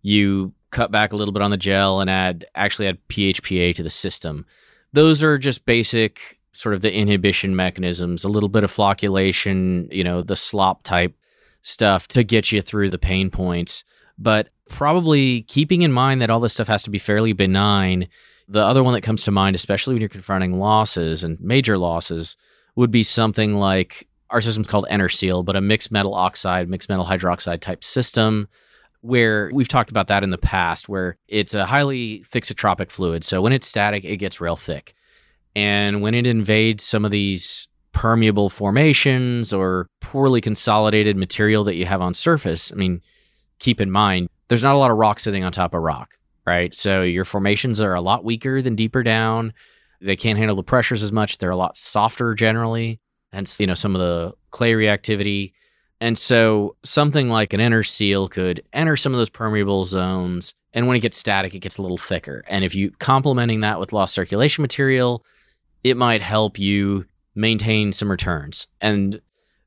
you 0.00 0.54
cut 0.70 0.90
back 0.90 1.12
a 1.12 1.16
little 1.16 1.32
bit 1.32 1.42
on 1.42 1.50
the 1.50 1.58
gel 1.58 2.00
and 2.00 2.08
add 2.08 2.46
actually 2.54 2.88
add 2.88 3.06
PHPA 3.08 3.74
to 3.74 3.82
the 3.82 3.90
system. 3.90 4.46
Those 4.94 5.22
are 5.22 5.36
just 5.36 5.66
basic 5.66 6.40
sort 6.54 6.74
of 6.74 6.80
the 6.80 6.92
inhibition 6.92 7.54
mechanisms, 7.54 8.24
a 8.24 8.28
little 8.28 8.48
bit 8.48 8.64
of 8.64 8.72
flocculation, 8.72 9.92
you 9.92 10.04
know, 10.04 10.22
the 10.22 10.36
slop 10.36 10.82
type 10.82 11.14
stuff 11.62 12.08
to 12.08 12.22
get 12.22 12.52
you 12.52 12.60
through 12.60 12.90
the 12.90 12.98
pain 12.98 13.30
points. 13.30 13.84
But 14.18 14.50
probably 14.68 15.42
keeping 15.42 15.82
in 15.82 15.92
mind 15.92 16.22
that 16.22 16.30
all 16.30 16.40
this 16.40 16.52
stuff 16.52 16.68
has 16.68 16.82
to 16.84 16.90
be 16.90 16.98
fairly 16.98 17.32
benign. 17.32 18.08
The 18.48 18.64
other 18.64 18.82
one 18.82 18.94
that 18.94 19.00
comes 19.02 19.24
to 19.24 19.30
mind, 19.30 19.56
especially 19.56 19.94
when 19.94 20.00
you're 20.00 20.08
confronting 20.08 20.58
losses 20.58 21.24
and 21.24 21.40
major 21.40 21.76
losses, 21.76 22.36
would 22.76 22.90
be 22.90 23.02
something 23.02 23.54
like 23.54 24.08
our 24.30 24.40
system's 24.40 24.66
called 24.66 24.86
Enerseal, 24.90 25.44
but 25.44 25.56
a 25.56 25.60
mixed 25.60 25.90
metal 25.90 26.14
oxide, 26.14 26.68
mixed 26.68 26.88
metal 26.88 27.04
hydroxide 27.04 27.60
type 27.60 27.84
system 27.84 28.48
where 29.04 29.50
we've 29.52 29.68
talked 29.68 29.90
about 29.90 30.08
that 30.08 30.24
in 30.24 30.30
the 30.30 30.38
past, 30.38 30.88
where 30.88 31.18
it's 31.28 31.52
a 31.52 31.66
highly 31.66 32.24
thixotropic 32.30 32.90
fluid. 32.90 33.22
So 33.22 33.42
when 33.42 33.52
it's 33.52 33.66
static, 33.66 34.02
it 34.02 34.16
gets 34.16 34.40
real 34.40 34.56
thick. 34.56 34.94
And 35.56 36.02
when 36.02 36.14
it 36.14 36.26
invades 36.26 36.84
some 36.84 37.04
of 37.04 37.10
these 37.10 37.68
permeable 37.92 38.50
formations 38.50 39.52
or 39.52 39.88
poorly 40.00 40.40
consolidated 40.40 41.16
material 41.16 41.64
that 41.64 41.76
you 41.76 41.86
have 41.86 42.00
on 42.00 42.12
surface, 42.12 42.72
I 42.72 42.74
mean, 42.74 43.00
keep 43.58 43.80
in 43.80 43.90
mind 43.90 44.28
there's 44.48 44.62
not 44.62 44.74
a 44.74 44.78
lot 44.78 44.90
of 44.90 44.98
rock 44.98 45.18
sitting 45.18 45.44
on 45.44 45.52
top 45.52 45.74
of 45.74 45.82
rock, 45.82 46.18
right? 46.46 46.74
So 46.74 47.02
your 47.02 47.24
formations 47.24 47.80
are 47.80 47.94
a 47.94 48.00
lot 48.00 48.24
weaker 48.24 48.60
than 48.60 48.76
deeper 48.76 49.02
down. 49.02 49.54
They 50.00 50.16
can't 50.16 50.38
handle 50.38 50.56
the 50.56 50.62
pressures 50.62 51.02
as 51.02 51.12
much. 51.12 51.38
They're 51.38 51.50
a 51.50 51.56
lot 51.56 51.76
softer 51.76 52.34
generally, 52.34 53.00
hence 53.32 53.58
you 53.58 53.66
know 53.66 53.74
some 53.74 53.96
of 53.96 54.02
the 54.02 54.32
clay 54.50 54.72
reactivity. 54.72 55.52
And 56.00 56.18
so 56.18 56.76
something 56.82 57.30
like 57.30 57.52
an 57.52 57.60
inner 57.60 57.82
Enerseal 57.82 58.30
could 58.30 58.62
enter 58.72 58.96
some 58.96 59.14
of 59.14 59.18
those 59.18 59.30
permeable 59.30 59.84
zones, 59.84 60.52
and 60.74 60.86
when 60.86 60.96
it 60.96 61.00
gets 61.00 61.16
static, 61.16 61.54
it 61.54 61.60
gets 61.60 61.78
a 61.78 61.82
little 61.82 61.96
thicker. 61.96 62.44
And 62.46 62.64
if 62.64 62.74
you 62.74 62.90
complementing 62.98 63.60
that 63.60 63.80
with 63.80 63.92
lost 63.92 64.14
circulation 64.14 64.62
material, 64.62 65.24
it 65.84 65.96
might 65.96 66.22
help 66.22 66.58
you 66.58 67.04
maintain 67.36 67.92
some 67.92 68.10
returns. 68.10 68.66
And 68.80 69.20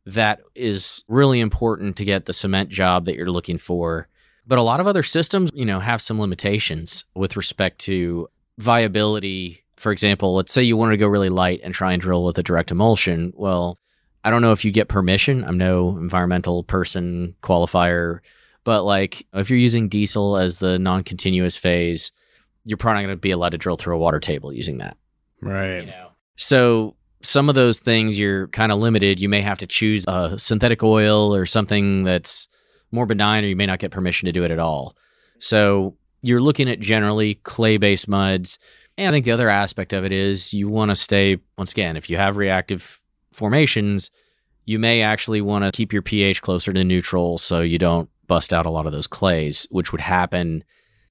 that 0.06 0.42
is 0.56 1.04
really 1.08 1.40
important 1.40 1.96
to 1.98 2.06
get 2.06 2.26
the 2.26 2.34
cement 2.34 2.70
job 2.70 3.06
that 3.06 3.16
you're 3.16 3.32
looking 3.32 3.58
for 3.58 4.08
but 4.48 4.58
a 4.58 4.64
lot 4.64 4.80
of 4.80 4.88
other 4.88 5.04
systems, 5.04 5.52
you 5.54 5.66
know, 5.66 5.80
have 5.80 6.02
some 6.02 6.20
limitations 6.20 7.04
with 7.14 7.36
respect 7.36 7.80
to 7.80 8.30
viability. 8.58 9.66
For 9.76 9.92
example, 9.92 10.34
let's 10.36 10.54
say 10.54 10.64
you 10.64 10.78
wanted 10.78 10.92
to 10.92 10.98
go 10.98 11.08
really 11.08 11.30
light 11.30 11.60
and 11.64 11.74
try 11.74 11.92
and 11.92 12.02
drill 12.02 12.24
with 12.24 12.38
a 12.38 12.44
direct 12.44 12.72
emulsion. 12.72 13.34
Well, 13.36 13.78
I 14.24 14.30
don't 14.30 14.42
know 14.42 14.54
if 14.54 14.64
you 14.64 14.72
get 14.72 14.88
permission. 14.88 15.44
I'm 15.44 15.58
no 15.58 15.98
environmental 15.98 16.64
person 16.64 17.36
qualifier, 17.44 18.20
but 18.64 18.84
like 18.84 19.28
if 19.34 19.50
you're 19.50 19.60
using 19.60 19.90
diesel 19.90 20.38
as 20.38 20.60
the 20.60 20.80
non-continuous 20.80 21.58
phase, 21.58 22.14
you're 22.64 22.78
probably 22.78 23.02
not 23.02 23.08
going 23.08 23.18
to 23.18 23.22
be 23.22 23.32
allowed 23.32 23.50
to 23.50 23.58
drill 23.58 23.78
through 23.78 23.96
a 23.96 24.00
water 24.00 24.20
table 24.20 24.54
using 24.54 24.78
that. 24.78 24.96
Right. 25.42 25.82
You 25.82 25.86
know. 25.88 26.07
So 26.38 26.96
some 27.24 27.50
of 27.50 27.56
those 27.56 27.80
things 27.80 28.18
you're 28.18 28.48
kind 28.50 28.72
of 28.72 28.80
limited. 28.80 29.20
You 29.20 29.28
may 29.28 29.42
have 29.42 29.58
to 29.60 29.68
choose 29.68 30.06
a 30.08 30.40
synthetic 30.40 30.82
oil 30.84 31.36
or 31.36 31.46
something 31.46 32.04
that's 32.04 32.48
more 32.92 33.06
benign 33.06 33.44
or 33.44 33.48
you 33.48 33.56
may 33.56 33.66
not 33.66 33.80
get 33.80 33.92
permission 33.92 34.28
to 34.28 34.32
do 34.32 34.44
it 34.44 34.52
at 34.52 34.60
all. 34.60 34.96
So 35.40 35.98
you're 36.22 36.42
looking 36.42 36.70
at 36.70 36.80
generally 36.80 37.36
clay 37.36 37.78
based 37.78 38.08
muds. 38.08 38.60
And 38.98 39.10
I 39.10 39.12
think 39.12 39.26
the 39.26 39.32
other 39.32 39.50
aspect 39.50 39.94
of 39.94 40.06
it 40.06 40.12
is 40.12 40.54
you 40.54 40.68
want 40.68 40.90
to 40.90 40.96
stay, 40.96 41.38
once 41.58 41.72
again, 41.72 41.98
if 41.98 42.10
you 42.10 42.18
have 42.18 42.38
reactive 42.38 43.02
formations, 43.34 44.10
you 44.66 44.80
may 44.80 45.02
actually 45.02 45.42
want 45.42 45.66
to 45.66 45.72
keep 45.72 45.94
your 45.94 46.02
pH 46.02 46.42
closer 46.42 46.74
to 46.74 46.84
neutral 46.84 47.38
so 47.38 47.62
you 47.62 47.78
don't 47.78 48.10
bust 48.28 48.54
out 48.54 48.66
a 48.66 48.70
lot 48.70 48.86
of 48.86 48.92
those 48.92 49.08
clays, 49.08 49.68
which 49.70 49.92
would 49.92 50.02
happen 50.02 50.64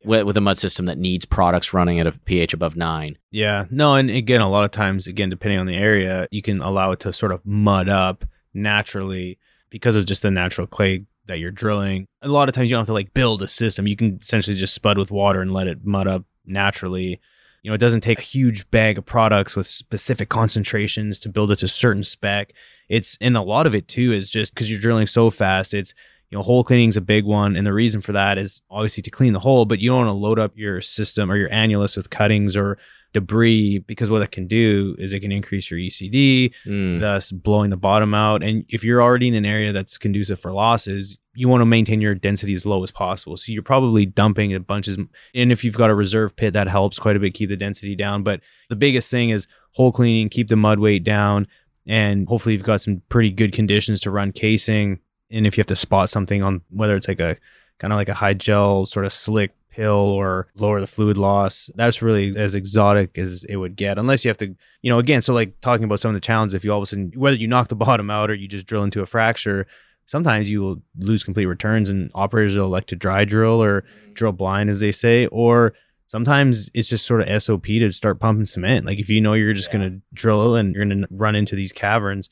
with, 0.07 0.25
with 0.25 0.37
a 0.37 0.41
mud 0.41 0.57
system 0.59 0.87
that 0.87 0.99
needs 0.99 1.25
products 1.25 1.75
running 1.75 2.01
at 2.01 2.07
a 2.07 2.13
pH 2.13 2.55
above 2.55 2.77
nine. 2.77 3.19
Yeah. 3.31 3.67
No, 3.71 3.95
and 3.95 4.09
again, 4.09 4.41
a 4.41 4.49
lot 4.49 4.65
of 4.65 4.71
times, 4.71 5.07
again, 5.07 5.29
depending 5.29 5.59
on 5.59 5.67
the 5.67 5.77
area, 5.77 6.29
you 6.31 6.43
can 6.43 6.63
allow 6.63 6.93
it 6.93 7.01
to 7.01 7.13
sort 7.13 7.33
of 7.33 7.45
mud 7.45 7.89
up 7.89 8.25
naturally 8.55 9.39
because 9.71 9.97
of 9.97 10.07
just 10.07 10.23
the 10.23 10.31
natural 10.31 10.67
clay 10.67 11.05
that 11.27 11.39
you're 11.39 11.51
drilling. 11.51 12.07
A 12.23 12.29
lot 12.29 12.49
of 12.49 12.55
times 12.55 12.71
you 12.71 12.75
don't 12.75 12.83
have 12.83 12.87
to 12.87 12.93
like 12.93 13.13
build 13.13 13.43
a 13.43 13.49
system. 13.49 13.87
You 13.87 13.97
can 13.97 14.19
essentially 14.23 14.57
just 14.57 14.75
spud 14.75 14.97
with 14.97 15.11
water 15.11 15.41
and 15.41 15.53
let 15.53 15.67
it 15.67 15.85
mud 15.85 16.07
up 16.07 16.25
naturally. 16.45 17.21
You 17.63 17.71
know, 17.71 17.75
it 17.75 17.79
doesn't 17.79 18.03
take 18.03 18.21
a 18.21 18.23
huge 18.23 18.71
bag 18.71 18.97
of 18.97 19.05
products 19.05 19.57
with 19.57 19.67
specific 19.67 20.29
concentrations 20.29 21.19
to 21.21 21.29
build 21.29 21.51
it 21.51 21.59
to 21.59 21.69
certain 21.69 22.05
spec. 22.05 22.53
It's 22.89 23.19
and 23.21 23.37
a 23.37 23.43
lot 23.43 23.67
of 23.67 23.75
it 23.75 23.89
too 23.89 24.13
is 24.13 24.31
just 24.31 24.55
because 24.55 24.71
you're 24.71 24.81
drilling 24.81 25.09
so 25.09 25.31
fast. 25.31 25.75
It's 25.75 25.93
you 26.31 26.37
know, 26.39 26.43
hole 26.43 26.65
cleaning 26.65 26.89
is 26.89 26.97
a 26.97 27.01
big 27.01 27.25
one. 27.25 27.57
And 27.57 27.67
the 27.67 27.73
reason 27.73 28.01
for 28.01 28.13
that 28.13 28.37
is 28.39 28.63
obviously 28.71 29.03
to 29.05 29.11
clean 29.11 29.33
the 29.33 29.41
hole, 29.41 29.65
but 29.65 29.79
you 29.81 29.91
don't 29.91 29.99
want 30.07 30.09
to 30.09 30.13
load 30.13 30.39
up 30.39 30.53
your 30.57 30.81
system 30.81 31.31
or 31.31 31.37
your 31.37 31.49
annulus 31.51 31.97
with 31.97 32.11
cuttings 32.11 32.57
or 32.57 32.79
debris 33.13 33.79
because 33.79 34.11
what 34.11 34.21
it 34.23 34.31
can 34.31 34.47
do 34.47 34.95
is 34.99 35.13
it 35.13 35.21
can 35.21 35.33
increase 35.33 35.71
your 35.71 35.79
ECD, 35.81 36.53
Mm. 36.67 37.01
thus 37.01 37.33
blowing 37.33 37.71
the 37.71 37.77
bottom 37.77 38.13
out. 38.13 38.43
And 38.43 38.65
if 38.69 38.85
you're 38.85 39.01
already 39.01 39.29
in 39.29 39.35
an 39.35 39.47
area 39.47 39.73
that's 39.73 39.97
conducive 39.99 40.39
for 40.39 40.53
losses, 40.53 41.17
you 41.35 41.49
want 41.49 41.61
to 41.63 41.67
maintain 41.67 42.01
your 42.01 42.15
density 42.15 42.55
as 42.55 42.67
low 42.67 42.83
as 42.83 42.91
possible. 42.91 43.37
So 43.37 43.53
you're 43.53 43.63
probably 43.63 44.05
dumping 44.07 44.53
a 44.55 44.61
bunch 44.61 44.89
of, 44.89 44.99
and 45.35 45.53
if 45.53 45.65
you've 45.65 45.77
got 45.77 45.91
a 45.91 45.95
reserve 45.95 46.35
pit, 46.37 46.53
that 46.55 46.69
helps 46.69 46.99
quite 46.99 47.17
a 47.17 47.21
bit 47.21 47.35
keep 47.35 47.49
the 47.49 47.57
density 47.57 47.95
down. 47.95 48.23
But 48.23 48.41
the 48.69 48.77
biggest 48.77 49.11
thing 49.11 49.31
is 49.31 49.47
hole 49.73 49.93
cleaning, 49.93 50.29
keep 50.29 50.49
the 50.49 50.57
mud 50.57 50.79
weight 50.79 51.05
down, 51.05 51.47
and 51.87 52.27
hopefully 52.29 52.55
you've 52.55 52.65
got 52.65 52.81
some 52.81 53.03
pretty 53.09 53.31
good 53.31 53.53
conditions 53.53 54.01
to 54.03 54.11
run 54.11 54.33
casing. 54.33 54.99
And 55.31 55.47
if 55.47 55.57
you 55.57 55.61
have 55.61 55.67
to 55.69 55.77
spot 55.77 56.09
something 56.11 56.43
on 56.43 56.63
whether 56.71 56.97
it's 56.97 57.09
like 57.09 57.21
a 57.21 57.37
kind 57.79 57.93
of 57.93 57.97
like 57.97 58.09
a 58.09 58.15
high 58.15 58.35
gel 58.35 58.87
sort 58.87 59.07
of 59.07 59.13
slick 59.13 59.53
pill 59.71 59.93
or 59.93 60.49
lower 60.55 60.81
the 60.81 60.87
fluid 60.87 61.19
loss, 61.19 61.71
that's 61.75 62.01
really 62.01 62.35
as 62.37 62.55
exotic 62.55 63.19
as 63.19 63.45
it 63.45 63.57
would 63.57 63.77
get. 63.77 63.99
Unless 63.99 64.25
you 64.25 64.29
have 64.29 64.39
to, 64.39 64.55
you 64.83 64.91
know, 64.91 64.99
again, 64.99 65.21
so 65.21 65.35
like 65.35 65.61
talking 65.61 65.85
about 65.85 66.01
some 66.01 66.11
of 66.11 66.15
the 66.15 66.21
challenges, 66.21 66.55
if 66.55 66.65
you 66.65 66.73
all 66.73 66.79
of 66.79 66.85
a 66.85 66.87
sudden, 66.87 67.13
whether 67.15 67.37
you 67.37 67.47
knock 67.47 67.69
the 67.69 67.77
bottom 67.87 68.11
out 68.11 68.31
or 68.31 68.35
you 68.35 68.49
just 68.49 68.67
drill 68.67 68.85
into 68.85 69.03
a 69.03 69.07
fracture, 69.07 69.67
sometimes 70.07 70.51
you 70.51 70.63
will 70.63 70.83
lose 70.99 71.25
complete 71.25 71.47
returns 71.47 71.89
and 71.89 72.11
operators 72.15 72.57
will 72.57 72.69
like 72.69 72.87
to 72.87 72.97
dry 72.97 73.25
drill 73.25 73.63
or 73.63 73.83
mm-hmm. 73.83 74.13
drill 74.15 74.33
blind, 74.33 74.71
as 74.71 74.81
they 74.81 74.93
say, 74.93 75.27
or 75.27 75.75
sometimes 76.07 76.71
it's 76.73 76.89
just 76.89 77.05
sort 77.05 77.21
of 77.21 77.43
SOP 77.43 77.67
to 77.67 77.93
start 77.93 78.21
pumping 78.21 78.47
cement. 78.47 78.87
Like 78.87 78.99
if 78.99 79.11
you 79.11 79.21
know 79.21 79.35
you're 79.35 79.53
just 79.53 79.73
going 79.73 79.91
to 79.91 80.01
drill 80.15 80.55
and 80.55 80.75
you're 80.75 80.87
going 80.87 81.03
to 81.03 81.09
run 81.11 81.35
into 81.35 81.57
these 81.57 81.73
caverns, 81.73 82.31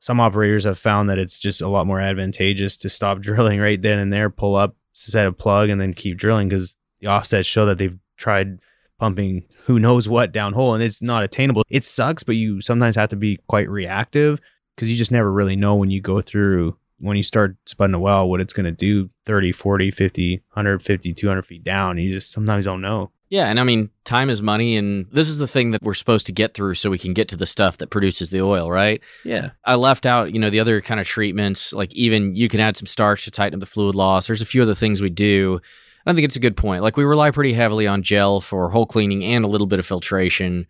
some 0.00 0.18
operators 0.18 0.64
have 0.64 0.78
found 0.78 1.08
that 1.08 1.18
it's 1.18 1.38
just 1.38 1.60
a 1.60 1.68
lot 1.68 1.86
more 1.86 2.00
advantageous 2.00 2.76
to 2.78 2.88
stop 2.88 3.18
drilling 3.20 3.60
right 3.60 3.80
then 3.80 3.98
and 3.98 4.12
there, 4.12 4.30
pull 4.30 4.56
up, 4.56 4.74
set 4.92 5.26
a 5.26 5.32
plug, 5.32 5.68
and 5.70 5.80
then 5.80 5.94
keep 5.94 6.18
drilling 6.18 6.48
because 6.48 6.74
the 7.00 7.06
offsets 7.06 7.46
show 7.46 7.66
that 7.66 7.78
they've 7.78 7.98
tried 8.16 8.58
pumping 8.98 9.44
who 9.64 9.78
knows 9.78 10.08
what 10.08 10.32
downhole 10.32 10.74
and 10.74 10.82
it's 10.82 11.00
not 11.00 11.22
attainable. 11.22 11.62
It 11.70 11.84
sucks, 11.84 12.22
but 12.22 12.36
you 12.36 12.60
sometimes 12.60 12.96
have 12.96 13.08
to 13.10 13.16
be 13.16 13.38
quite 13.46 13.68
reactive 13.68 14.40
because 14.74 14.90
you 14.90 14.96
just 14.96 15.12
never 15.12 15.32
really 15.32 15.56
know 15.56 15.74
when 15.74 15.90
you 15.90 16.00
go 16.00 16.20
through 16.20 16.76
when 16.98 17.16
you 17.16 17.22
start 17.22 17.56
spudding 17.64 17.94
a 17.94 17.98
well 17.98 18.28
what 18.28 18.40
it's 18.40 18.52
going 18.52 18.64
to 18.64 18.70
do 18.70 19.08
30 19.24 19.52
40 19.52 19.90
50 19.90 20.36
150 20.52 21.14
200 21.14 21.42
feet 21.42 21.64
down 21.64 21.98
you 21.98 22.12
just 22.12 22.30
sometimes 22.30 22.66
don't 22.66 22.82
know 22.82 23.10
Yeah, 23.30 23.46
and 23.46 23.60
I 23.60 23.64
mean, 23.64 23.90
time 24.04 24.28
is 24.28 24.42
money, 24.42 24.76
and 24.76 25.06
this 25.12 25.28
is 25.28 25.38
the 25.38 25.46
thing 25.46 25.70
that 25.70 25.82
we're 25.82 25.94
supposed 25.94 26.26
to 26.26 26.32
get 26.32 26.52
through 26.52 26.74
so 26.74 26.90
we 26.90 26.98
can 26.98 27.14
get 27.14 27.28
to 27.28 27.36
the 27.36 27.46
stuff 27.46 27.78
that 27.78 27.88
produces 27.88 28.30
the 28.30 28.42
oil, 28.42 28.70
right? 28.70 29.00
yeah 29.24 29.50
I 29.64 29.76
left 29.76 30.04
out, 30.04 30.32
you 30.32 30.40
know, 30.40 30.50
the 30.50 30.58
other 30.60 30.80
kind 30.80 30.98
of 31.00 31.06
treatments, 31.06 31.72
like 31.72 31.94
even 31.94 32.34
you 32.34 32.48
can 32.48 32.58
add 32.58 32.76
some 32.76 32.86
starch 32.86 33.24
to 33.24 33.30
tighten 33.30 33.54
up 33.54 33.60
the 33.60 33.66
fluid 33.66 33.94
loss. 33.94 34.26
There's 34.26 34.42
a 34.42 34.46
few 34.46 34.62
other 34.62 34.74
things 34.74 35.00
we 35.00 35.10
do. 35.10 35.60
I 36.06 36.12
think 36.12 36.24
it's 36.24 36.36
a 36.36 36.40
good 36.40 36.56
point. 36.56 36.82
Like 36.82 36.96
we 36.96 37.04
rely 37.04 37.30
pretty 37.30 37.52
heavily 37.52 37.86
on 37.86 38.02
gel 38.02 38.40
for 38.40 38.68
hole 38.70 38.86
cleaning 38.86 39.24
and 39.24 39.44
a 39.44 39.48
little 39.48 39.66
bit 39.68 39.78
of 39.78 39.86
filtration. 39.86 40.66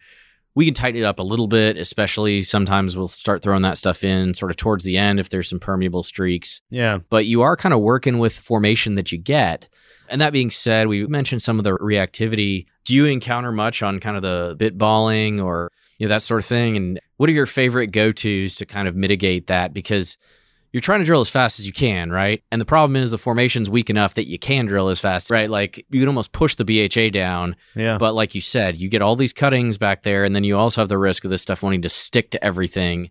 We 0.55 0.67
can 0.67 0.75
tighten 0.75 1.01
it 1.01 1.05
up 1.07 1.19
a 1.19 1.23
little 1.23 1.47
bit, 1.47 1.79
especially 1.79 2.43
sometimes 2.43 2.97
we'll 2.97 3.09
start 3.09 3.41
throwing 3.41 3.63
that 3.63 3.79
stuff 3.79 4.05
in 4.05 4.35
sort 4.35 4.51
of 4.51 4.57
towards 4.59 4.85
the 4.85 4.99
end 4.99 5.19
if 5.19 5.31
there's 5.31 5.49
some 5.49 5.61
permeable 5.61 6.03
streaks. 6.03 6.61
yeah 6.69 6.99
But 7.09 7.25
you 7.25 7.41
are 7.41 7.57
kind 7.57 7.73
of 7.73 7.81
working 7.81 8.19
with 8.19 8.35
formation 8.39 8.97
that 8.97 9.13
you 9.13 9.19
get. 9.19 9.69
And 10.11 10.21
that 10.21 10.33
being 10.33 10.51
said, 10.51 10.89
we 10.89 11.07
mentioned 11.07 11.43
some 11.43 11.59
of 11.59 11.65
the 11.65 11.73
reactivity. 11.73 12.67
Do 12.85 12.95
you 12.95 13.07
encounter 13.07 13.53
much 13.53 13.83
on 13.83 14.01
kind 14.01 14.17
of 14.17 14.23
the 14.23 14.57
bit 14.59 14.77
balling 14.77 15.41
or 15.41 15.71
you 15.99 16.07
know 16.07 16.15
that 16.15 16.23
sort 16.23 16.41
of 16.41 16.47
thing? 16.47 16.77
And 16.77 17.01
what 17.17 17.31
are 17.31 17.33
your 17.33 17.47
favorite 17.47 17.89
go-tos 17.89 18.57
to 18.57 18.67
kind 18.67 18.89
of 18.89 18.97
mitigate 18.97 19.47
that? 19.47 19.73
Because 19.73 20.19
you're 20.73 20.81
trying 20.81 21.01
to 21.01 21.05
drill 21.05 21.21
as 21.21 21.29
fast 21.29 21.59
as 21.59 21.67
you 21.67 21.73
can, 21.73 22.11
right? 22.11 22.43
And 22.53 22.61
the 22.61 22.67
problem 22.67 22.97
is 22.97 23.11
the 23.11 23.19
formation's 23.19 23.69
weak 23.69 23.91
enough 23.91 24.15
that 24.15 24.29
you 24.29 24.39
can 24.39 24.67
drill 24.67 24.89
as 24.89 25.01
fast, 25.01 25.31
right? 25.31 25.51
Like 25.51 25.85
you 25.91 26.01
can 26.01 26.09
almost 26.09 26.33
push 26.33 26.55
the 26.55 26.65
BHA 26.65 27.11
down, 27.11 27.57
yeah 27.75 27.99
but 27.99 28.15
like 28.15 28.35
you 28.35 28.41
said, 28.41 28.77
you 28.77 28.89
get 28.89 29.03
all 29.03 29.17
these 29.17 29.33
cuttings 29.33 29.79
back 29.79 30.03
there, 30.03 30.25
and 30.25 30.35
then 30.35 30.45
you 30.45 30.57
also 30.57 30.81
have 30.81 30.89
the 30.89 30.99
risk 30.99 31.25
of 31.25 31.31
this 31.31 31.43
stuff 31.43 31.63
wanting 31.63 31.83
to 31.83 31.89
stick 31.89 32.31
to 32.31 32.45
everything. 32.45 33.11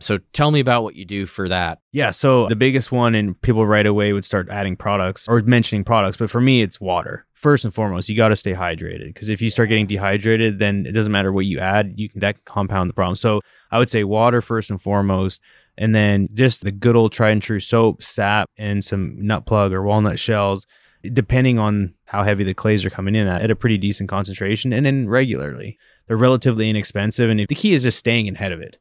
So 0.00 0.18
tell 0.32 0.50
me 0.50 0.60
about 0.60 0.82
what 0.82 0.96
you 0.96 1.04
do 1.04 1.26
for 1.26 1.48
that. 1.48 1.78
Yeah, 1.92 2.10
so 2.10 2.48
the 2.48 2.56
biggest 2.56 2.92
one, 2.92 3.14
and 3.14 3.40
people 3.40 3.66
right 3.66 3.86
away 3.86 4.12
would 4.12 4.24
start 4.24 4.48
adding 4.50 4.76
products 4.76 5.28
or 5.28 5.40
mentioning 5.42 5.84
products, 5.84 6.16
but 6.16 6.30
for 6.30 6.40
me, 6.40 6.62
it's 6.62 6.80
water. 6.80 7.26
First 7.32 7.64
and 7.64 7.74
foremost, 7.74 8.08
you 8.08 8.16
got 8.16 8.28
to 8.28 8.36
stay 8.36 8.54
hydrated 8.54 9.12
because 9.12 9.28
if 9.28 9.42
you 9.42 9.50
start 9.50 9.68
getting 9.68 9.86
dehydrated, 9.86 10.58
then 10.58 10.86
it 10.86 10.92
doesn't 10.92 11.12
matter 11.12 11.32
what 11.32 11.46
you 11.46 11.58
add, 11.58 11.94
you 11.96 12.08
can 12.08 12.20
that 12.20 12.36
can 12.36 12.42
compound 12.44 12.88
the 12.88 12.94
problem. 12.94 13.16
So 13.16 13.40
I 13.70 13.78
would 13.78 13.90
say 13.90 14.04
water 14.04 14.40
first 14.40 14.70
and 14.70 14.80
foremost, 14.80 15.40
and 15.76 15.94
then 15.94 16.28
just 16.32 16.62
the 16.62 16.72
good 16.72 16.96
old 16.96 17.12
tried 17.12 17.30
and 17.30 17.42
true 17.42 17.60
soap, 17.60 18.02
sap, 18.02 18.48
and 18.56 18.84
some 18.84 19.16
nut 19.18 19.46
plug 19.46 19.72
or 19.72 19.82
walnut 19.82 20.18
shells, 20.18 20.66
depending 21.02 21.58
on 21.58 21.94
how 22.06 22.22
heavy 22.22 22.44
the 22.44 22.54
clays 22.54 22.84
are 22.84 22.90
coming 22.90 23.14
in 23.14 23.26
at, 23.26 23.42
at 23.42 23.50
a 23.50 23.56
pretty 23.56 23.78
decent 23.78 24.08
concentration, 24.08 24.72
and 24.72 24.86
then 24.86 25.08
regularly. 25.08 25.78
They're 26.06 26.16
relatively 26.18 26.68
inexpensive, 26.68 27.30
and 27.30 27.40
if, 27.40 27.48
the 27.48 27.54
key 27.54 27.72
is 27.72 27.82
just 27.82 27.98
staying 27.98 28.28
ahead 28.28 28.52
of 28.52 28.60
it 28.60 28.78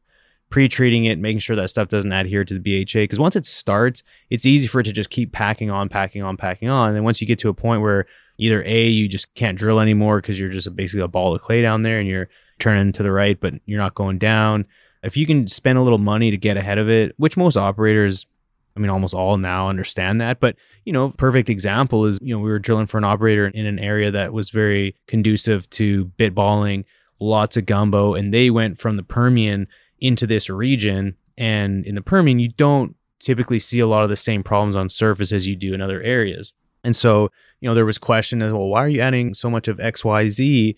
pre-treating 0.53 1.05
it, 1.05 1.17
making 1.17 1.39
sure 1.39 1.55
that 1.55 1.67
stuff 1.67 1.87
doesn't 1.87 2.11
adhere 2.11 2.45
to 2.45 2.59
the 2.59 2.85
BHA. 2.85 2.99
Because 2.99 3.17
once 3.17 3.35
it 3.35 3.43
starts, 3.43 4.03
it's 4.29 4.45
easy 4.45 4.67
for 4.67 4.81
it 4.81 4.83
to 4.83 4.91
just 4.91 5.09
keep 5.09 5.31
packing 5.31 5.71
on, 5.71 5.89
packing 5.89 6.21
on, 6.21 6.37
packing 6.37 6.69
on. 6.69 6.89
And 6.89 6.95
then 6.95 7.03
once 7.03 7.19
you 7.19 7.25
get 7.25 7.39
to 7.39 7.49
a 7.49 7.55
point 7.55 7.81
where 7.81 8.05
either 8.37 8.61
A, 8.63 8.87
you 8.87 9.07
just 9.07 9.33
can't 9.33 9.57
drill 9.57 9.79
anymore 9.79 10.21
because 10.21 10.39
you're 10.39 10.51
just 10.51 10.75
basically 10.75 11.01
a 11.01 11.07
ball 11.07 11.33
of 11.33 11.41
clay 11.41 11.63
down 11.63 11.81
there 11.81 11.97
and 11.97 12.07
you're 12.07 12.29
turning 12.59 12.91
to 12.91 13.01
the 13.01 13.11
right, 13.11 13.39
but 13.39 13.55
you're 13.65 13.79
not 13.79 13.95
going 13.95 14.19
down. 14.19 14.65
If 15.01 15.17
you 15.17 15.25
can 15.25 15.47
spend 15.47 15.79
a 15.79 15.81
little 15.81 15.97
money 15.97 16.29
to 16.29 16.37
get 16.37 16.55
ahead 16.55 16.77
of 16.77 16.87
it, 16.87 17.15
which 17.17 17.35
most 17.35 17.57
operators, 17.57 18.27
I 18.77 18.79
mean, 18.79 18.91
almost 18.91 19.15
all 19.15 19.37
now 19.37 19.69
understand 19.69 20.21
that. 20.21 20.39
But, 20.39 20.55
you 20.85 20.93
know, 20.93 21.09
perfect 21.17 21.49
example 21.49 22.05
is, 22.05 22.19
you 22.21 22.35
know, 22.35 22.39
we 22.39 22.51
were 22.51 22.59
drilling 22.59 22.85
for 22.85 22.99
an 22.99 23.05
operator 23.05 23.47
in 23.47 23.65
an 23.65 23.79
area 23.79 24.11
that 24.11 24.33
was 24.33 24.51
very 24.51 24.95
conducive 25.07 25.67
to 25.71 26.05
bit 26.05 26.35
balling, 26.35 26.85
lots 27.19 27.57
of 27.57 27.65
gumbo, 27.65 28.13
and 28.13 28.31
they 28.31 28.51
went 28.51 28.79
from 28.79 28.97
the 28.97 29.03
Permian 29.03 29.67
into 30.03 30.27
this 30.27 30.49
region. 30.49 31.15
And 31.37 31.85
in 31.85 31.95
the 31.95 32.01
Permian, 32.01 32.37
you 32.37 32.49
don't 32.49 32.95
typically 33.19 33.57
see 33.57 33.79
a 33.79 33.87
lot 33.87 34.03
of 34.03 34.09
the 34.09 34.17
same 34.17 34.43
problems 34.43 34.75
on 34.75 34.89
surface 34.89 35.31
as 35.31 35.47
you 35.47 35.55
do 35.55 35.73
in 35.73 35.81
other 35.81 36.01
areas. 36.01 36.53
And 36.83 36.95
so, 36.95 37.29
you 37.61 37.69
know, 37.69 37.73
there 37.73 37.85
was 37.85 37.97
question 37.97 38.41
as 38.43 38.51
well, 38.51 38.67
why 38.67 38.83
are 38.83 38.89
you 38.89 38.99
adding 38.99 39.33
so 39.33 39.49
much 39.49 39.69
of 39.69 39.77
XYZ? 39.77 40.75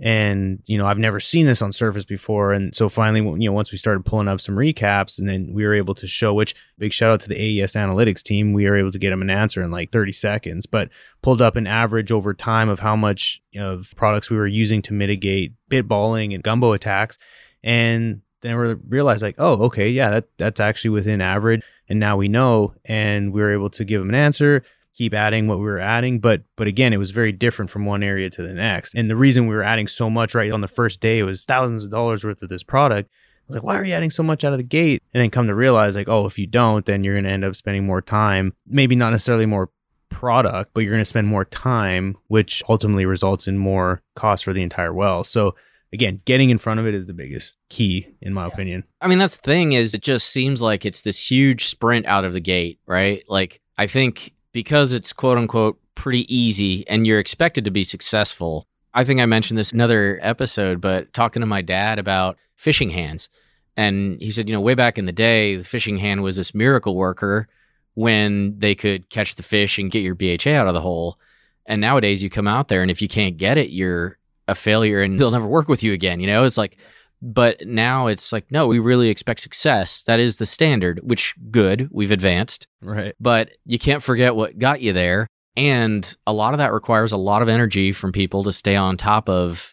And, 0.00 0.60
you 0.64 0.78
know, 0.78 0.86
I've 0.86 0.98
never 0.98 1.20
seen 1.20 1.46
this 1.46 1.60
on 1.60 1.70
surface 1.70 2.06
before. 2.06 2.54
And 2.54 2.74
so 2.74 2.88
finally, 2.88 3.20
you 3.40 3.50
know, 3.50 3.52
once 3.52 3.70
we 3.70 3.78
started 3.78 4.06
pulling 4.06 4.26
up 4.26 4.40
some 4.40 4.56
recaps 4.56 5.18
and 5.18 5.28
then 5.28 5.52
we 5.52 5.64
were 5.64 5.74
able 5.74 5.94
to 5.96 6.08
show, 6.08 6.32
which 6.32 6.56
big 6.78 6.94
shout 6.94 7.12
out 7.12 7.20
to 7.20 7.28
the 7.28 7.36
AES 7.36 7.74
analytics 7.74 8.22
team, 8.22 8.54
we 8.54 8.64
were 8.64 8.76
able 8.76 8.90
to 8.90 8.98
get 8.98 9.10
them 9.10 9.22
an 9.22 9.30
answer 9.30 9.62
in 9.62 9.70
like 9.70 9.92
30 9.92 10.12
seconds, 10.12 10.64
but 10.64 10.88
pulled 11.20 11.42
up 11.42 11.56
an 11.56 11.66
average 11.66 12.10
over 12.10 12.32
time 12.32 12.70
of 12.70 12.80
how 12.80 12.96
much 12.96 13.42
of 13.56 13.92
products 13.94 14.30
we 14.30 14.38
were 14.38 14.46
using 14.46 14.80
to 14.82 14.94
mitigate 14.94 15.52
bit 15.68 15.86
balling 15.86 16.32
and 16.32 16.42
gumbo 16.42 16.72
attacks. 16.72 17.18
And 17.62 18.22
then 18.42 18.58
we 18.58 18.74
realized 18.88 19.22
like, 19.22 19.36
oh, 19.38 19.54
okay, 19.64 19.88
yeah, 19.88 20.10
that 20.10 20.28
that's 20.36 20.60
actually 20.60 20.90
within 20.90 21.20
average, 21.20 21.62
and 21.88 21.98
now 21.98 22.16
we 22.16 22.28
know, 22.28 22.74
and 22.84 23.32
we 23.32 23.40
were 23.40 23.52
able 23.52 23.70
to 23.70 23.84
give 23.84 24.00
them 24.00 24.10
an 24.10 24.14
answer, 24.14 24.62
keep 24.94 25.14
adding 25.14 25.46
what 25.46 25.58
we 25.58 25.64
were 25.64 25.78
adding, 25.78 26.20
but 26.20 26.42
but 26.56 26.66
again, 26.66 26.92
it 26.92 26.98
was 26.98 27.10
very 27.10 27.32
different 27.32 27.70
from 27.70 27.86
one 27.86 28.02
area 28.02 28.28
to 28.30 28.42
the 28.42 28.52
next, 28.52 28.94
and 28.94 29.08
the 29.08 29.16
reason 29.16 29.46
we 29.46 29.54
were 29.54 29.62
adding 29.62 29.88
so 29.88 30.10
much 30.10 30.34
right 30.34 30.52
on 30.52 30.60
the 30.60 30.68
first 30.68 31.00
day 31.00 31.22
was 31.22 31.44
thousands 31.44 31.84
of 31.84 31.90
dollars 31.90 32.24
worth 32.24 32.42
of 32.42 32.48
this 32.48 32.62
product. 32.62 33.10
I 33.10 33.44
was 33.48 33.56
like, 33.56 33.64
why 33.64 33.76
are 33.76 33.84
you 33.84 33.94
adding 33.94 34.10
so 34.10 34.22
much 34.22 34.44
out 34.44 34.52
of 34.52 34.58
the 34.58 34.64
gate? 34.64 35.02
And 35.12 35.20
then 35.20 35.30
come 35.30 35.48
to 35.48 35.54
realize 35.54 35.96
like, 35.96 36.08
oh, 36.08 36.26
if 36.26 36.38
you 36.38 36.46
don't, 36.46 36.86
then 36.86 37.02
you're 37.02 37.14
going 37.14 37.24
to 37.24 37.30
end 37.30 37.44
up 37.44 37.56
spending 37.56 37.84
more 37.84 38.00
time, 38.00 38.52
maybe 38.66 38.94
not 38.94 39.10
necessarily 39.10 39.46
more 39.46 39.70
product, 40.10 40.70
but 40.74 40.82
you're 40.82 40.92
going 40.92 41.00
to 41.00 41.04
spend 41.04 41.26
more 41.26 41.44
time, 41.44 42.16
which 42.28 42.62
ultimately 42.68 43.04
results 43.04 43.48
in 43.48 43.58
more 43.58 44.00
cost 44.14 44.44
for 44.44 44.52
the 44.52 44.62
entire 44.62 44.92
well. 44.92 45.24
So 45.24 45.56
again, 45.92 46.20
getting 46.24 46.50
in 46.50 46.58
front 46.58 46.80
of 46.80 46.86
it 46.86 46.94
is 46.94 47.06
the 47.06 47.12
biggest 47.12 47.58
key, 47.68 48.08
in 48.20 48.32
my 48.32 48.46
opinion. 48.46 48.84
I 49.00 49.08
mean, 49.08 49.18
that's 49.18 49.36
the 49.36 49.42
thing 49.42 49.72
is 49.72 49.94
it 49.94 50.02
just 50.02 50.28
seems 50.28 50.62
like 50.62 50.84
it's 50.86 51.02
this 51.02 51.30
huge 51.30 51.66
sprint 51.66 52.06
out 52.06 52.24
of 52.24 52.32
the 52.32 52.40
gate, 52.40 52.78
right? 52.86 53.22
Like 53.28 53.60
I 53.76 53.86
think 53.86 54.32
because 54.52 54.92
it's 54.92 55.12
quote 55.12 55.38
unquote 55.38 55.78
pretty 55.94 56.34
easy 56.34 56.86
and 56.88 57.06
you're 57.06 57.18
expected 57.18 57.64
to 57.64 57.70
be 57.70 57.84
successful. 57.84 58.66
I 58.94 59.04
think 59.04 59.20
I 59.20 59.26
mentioned 59.26 59.58
this 59.58 59.72
another 59.72 60.18
episode, 60.22 60.80
but 60.80 61.12
talking 61.12 61.40
to 61.40 61.46
my 61.46 61.62
dad 61.62 61.98
about 61.98 62.36
fishing 62.56 62.90
hands. 62.90 63.28
And 63.76 64.20
he 64.20 64.30
said, 64.30 64.48
you 64.48 64.54
know, 64.54 64.60
way 64.60 64.74
back 64.74 64.98
in 64.98 65.06
the 65.06 65.12
day, 65.12 65.56
the 65.56 65.64
fishing 65.64 65.96
hand 65.96 66.22
was 66.22 66.36
this 66.36 66.54
miracle 66.54 66.94
worker 66.94 67.48
when 67.94 68.58
they 68.58 68.74
could 68.74 69.08
catch 69.08 69.34
the 69.34 69.42
fish 69.42 69.78
and 69.78 69.90
get 69.90 70.00
your 70.00 70.14
BHA 70.14 70.50
out 70.50 70.68
of 70.68 70.74
the 70.74 70.80
hole. 70.80 71.18
And 71.64 71.80
nowadays 71.80 72.22
you 72.22 72.28
come 72.28 72.48
out 72.48 72.68
there 72.68 72.82
and 72.82 72.90
if 72.90 73.00
you 73.00 73.08
can't 73.08 73.36
get 73.36 73.56
it, 73.56 73.70
you're 73.70 74.18
a 74.48 74.54
failure 74.54 75.02
and 75.02 75.18
they'll 75.18 75.30
never 75.30 75.46
work 75.46 75.68
with 75.68 75.82
you 75.82 75.92
again. 75.92 76.20
You 76.20 76.26
know, 76.26 76.44
it's 76.44 76.58
like, 76.58 76.76
but 77.20 77.64
now 77.66 78.08
it's 78.08 78.32
like, 78.32 78.50
no, 78.50 78.66
we 78.66 78.78
really 78.78 79.08
expect 79.08 79.40
success. 79.40 80.02
That 80.02 80.18
is 80.18 80.38
the 80.38 80.46
standard, 80.46 81.00
which 81.02 81.34
good, 81.50 81.88
we've 81.92 82.10
advanced. 82.10 82.66
Right. 82.80 83.14
But 83.20 83.50
you 83.64 83.78
can't 83.78 84.02
forget 84.02 84.34
what 84.34 84.58
got 84.58 84.80
you 84.80 84.92
there. 84.92 85.28
And 85.56 86.16
a 86.26 86.32
lot 86.32 86.54
of 86.54 86.58
that 86.58 86.72
requires 86.72 87.12
a 87.12 87.16
lot 87.16 87.42
of 87.42 87.48
energy 87.48 87.92
from 87.92 88.10
people 88.10 88.42
to 88.44 88.52
stay 88.52 88.74
on 88.74 88.96
top 88.96 89.28
of 89.28 89.72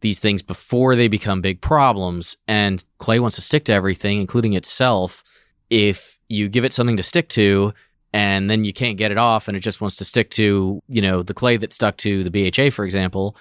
these 0.00 0.18
things 0.18 0.42
before 0.42 0.94
they 0.94 1.08
become 1.08 1.40
big 1.40 1.60
problems. 1.60 2.36
And 2.46 2.84
clay 2.98 3.18
wants 3.18 3.36
to 3.36 3.42
stick 3.42 3.64
to 3.64 3.72
everything, 3.72 4.20
including 4.20 4.52
itself. 4.52 5.24
If 5.70 6.20
you 6.28 6.48
give 6.48 6.64
it 6.64 6.72
something 6.72 6.98
to 6.98 7.02
stick 7.02 7.28
to, 7.30 7.72
and 8.12 8.48
then 8.48 8.64
you 8.64 8.72
can't 8.72 8.96
get 8.96 9.10
it 9.10 9.18
off 9.18 9.48
and 9.48 9.56
it 9.56 9.60
just 9.60 9.80
wants 9.80 9.96
to 9.96 10.04
stick 10.04 10.30
to, 10.30 10.80
you 10.88 11.02
know, 11.02 11.22
the 11.22 11.34
clay 11.34 11.56
that 11.56 11.72
stuck 11.72 11.96
to 11.98 12.24
the 12.24 12.30
BHA, 12.30 12.70
for 12.70 12.84
example, 12.84 13.36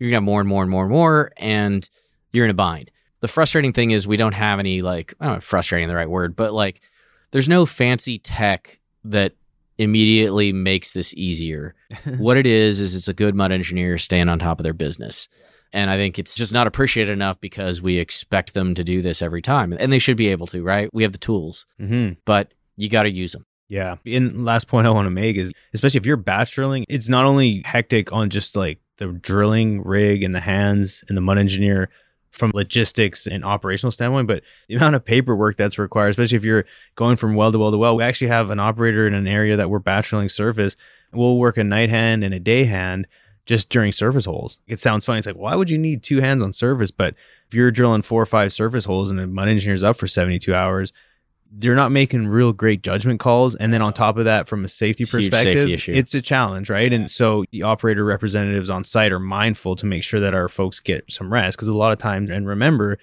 you're 0.00 0.10
gonna 0.10 0.16
have 0.16 0.22
more 0.24 0.40
and 0.40 0.48
more 0.48 0.62
and 0.62 0.70
more 0.70 0.82
and 0.84 0.90
more, 0.92 1.30
and 1.36 1.88
you're 2.32 2.44
in 2.44 2.50
a 2.50 2.54
bind. 2.54 2.90
The 3.20 3.28
frustrating 3.28 3.72
thing 3.72 3.90
is 3.92 4.08
we 4.08 4.16
don't 4.16 4.32
have 4.34 4.58
any 4.58 4.82
like 4.82 5.14
I 5.20 5.26
don't 5.26 5.34
know 5.36 5.40
frustrating 5.40 5.88
the 5.88 5.94
right 5.94 6.10
word, 6.10 6.34
but 6.34 6.52
like 6.52 6.80
there's 7.30 7.48
no 7.48 7.66
fancy 7.66 8.18
tech 8.18 8.80
that 9.04 9.34
immediately 9.78 10.52
makes 10.52 10.92
this 10.92 11.14
easier. 11.14 11.74
what 12.18 12.36
it 12.36 12.46
is 12.46 12.80
is 12.80 12.94
it's 12.94 13.08
a 13.08 13.14
good 13.14 13.34
mud 13.34 13.52
engineer 13.52 13.98
staying 13.98 14.28
on 14.28 14.38
top 14.38 14.58
of 14.60 14.64
their 14.64 14.74
business. 14.74 15.28
And 15.72 15.88
I 15.88 15.96
think 15.96 16.18
it's 16.18 16.34
just 16.34 16.52
not 16.52 16.66
appreciated 16.66 17.12
enough 17.12 17.40
because 17.40 17.80
we 17.80 17.98
expect 17.98 18.54
them 18.54 18.74
to 18.74 18.82
do 18.84 19.02
this 19.02 19.22
every 19.22 19.40
time. 19.40 19.72
And 19.78 19.92
they 19.92 20.00
should 20.00 20.16
be 20.16 20.28
able 20.28 20.48
to, 20.48 20.62
right? 20.64 20.90
We 20.92 21.04
have 21.04 21.12
the 21.12 21.18
tools, 21.18 21.64
Mm-hmm. 21.80 22.14
but 22.24 22.52
you 22.76 22.88
got 22.88 23.04
to 23.04 23.10
use 23.10 23.32
them. 23.32 23.46
Yeah. 23.68 23.96
And 24.04 24.44
last 24.44 24.66
point 24.66 24.88
I 24.88 24.90
want 24.90 25.06
to 25.06 25.10
make 25.10 25.36
is 25.36 25.52
especially 25.72 25.98
if 25.98 26.06
you're 26.06 26.16
batch 26.16 26.52
drilling, 26.54 26.84
it's 26.88 27.08
not 27.08 27.24
only 27.24 27.62
hectic 27.64 28.12
on 28.12 28.28
just 28.30 28.56
like 28.56 28.80
the 29.00 29.08
drilling 29.08 29.82
rig 29.82 30.22
and 30.22 30.34
the 30.34 30.40
hands 30.40 31.02
and 31.08 31.16
the 31.16 31.22
mud 31.22 31.38
engineer 31.38 31.88
from 32.30 32.52
logistics 32.54 33.26
and 33.26 33.44
operational 33.44 33.90
standpoint, 33.90 34.28
but 34.28 34.42
the 34.68 34.76
amount 34.76 34.94
of 34.94 35.04
paperwork 35.04 35.56
that's 35.56 35.78
required, 35.78 36.10
especially 36.10 36.36
if 36.36 36.44
you're 36.44 36.64
going 36.94 37.16
from 37.16 37.34
well 37.34 37.50
to 37.50 37.58
well 37.58 37.72
to 37.72 37.78
well. 37.78 37.96
We 37.96 38.04
actually 38.04 38.28
have 38.28 38.50
an 38.50 38.60
operator 38.60 39.06
in 39.06 39.14
an 39.14 39.26
area 39.26 39.56
that 39.56 39.68
we're 39.68 39.80
batch 39.80 40.10
drilling 40.10 40.28
surface. 40.28 40.76
We'll 41.12 41.38
work 41.38 41.56
a 41.56 41.64
night 41.64 41.90
hand 41.90 42.22
and 42.22 42.32
a 42.32 42.38
day 42.38 42.64
hand 42.64 43.08
just 43.46 43.68
during 43.68 43.90
surface 43.90 44.26
holes. 44.26 44.60
It 44.68 44.78
sounds 44.78 45.04
funny. 45.04 45.18
It's 45.18 45.26
like, 45.26 45.36
why 45.36 45.56
would 45.56 45.70
you 45.70 45.78
need 45.78 46.02
two 46.02 46.20
hands 46.20 46.42
on 46.42 46.52
surface? 46.52 46.92
But 46.92 47.14
if 47.48 47.54
you're 47.54 47.72
drilling 47.72 48.02
four 48.02 48.22
or 48.22 48.26
five 48.26 48.52
surface 48.52 48.84
holes 48.84 49.10
and 49.10 49.18
the 49.18 49.26
mud 49.26 49.48
engineer's 49.48 49.82
up 49.82 49.96
for 49.96 50.06
72 50.06 50.54
hours, 50.54 50.92
they're 51.52 51.74
not 51.74 51.90
making 51.90 52.28
real 52.28 52.52
great 52.52 52.82
judgment 52.82 53.18
calls. 53.18 53.54
And 53.54 53.72
then 53.72 53.82
on 53.82 53.92
top 53.92 54.16
of 54.16 54.24
that, 54.24 54.46
from 54.48 54.64
a 54.64 54.68
safety 54.68 55.04
Huge 55.04 55.10
perspective, 55.10 55.68
issue. 55.68 55.92
it's 55.92 56.14
a 56.14 56.22
challenge, 56.22 56.70
right? 56.70 56.92
And 56.92 57.10
so 57.10 57.44
the 57.50 57.62
operator 57.62 58.04
representatives 58.04 58.70
on 58.70 58.84
site 58.84 59.12
are 59.12 59.18
mindful 59.18 59.74
to 59.76 59.86
make 59.86 60.04
sure 60.04 60.20
that 60.20 60.34
our 60.34 60.48
folks 60.48 60.78
get 60.78 61.10
some 61.10 61.32
rest. 61.32 61.56
Because 61.56 61.68
a 61.68 61.72
lot 61.72 61.92
of 61.92 61.98
times, 61.98 62.30
and 62.30 62.46
remember, 62.46 62.98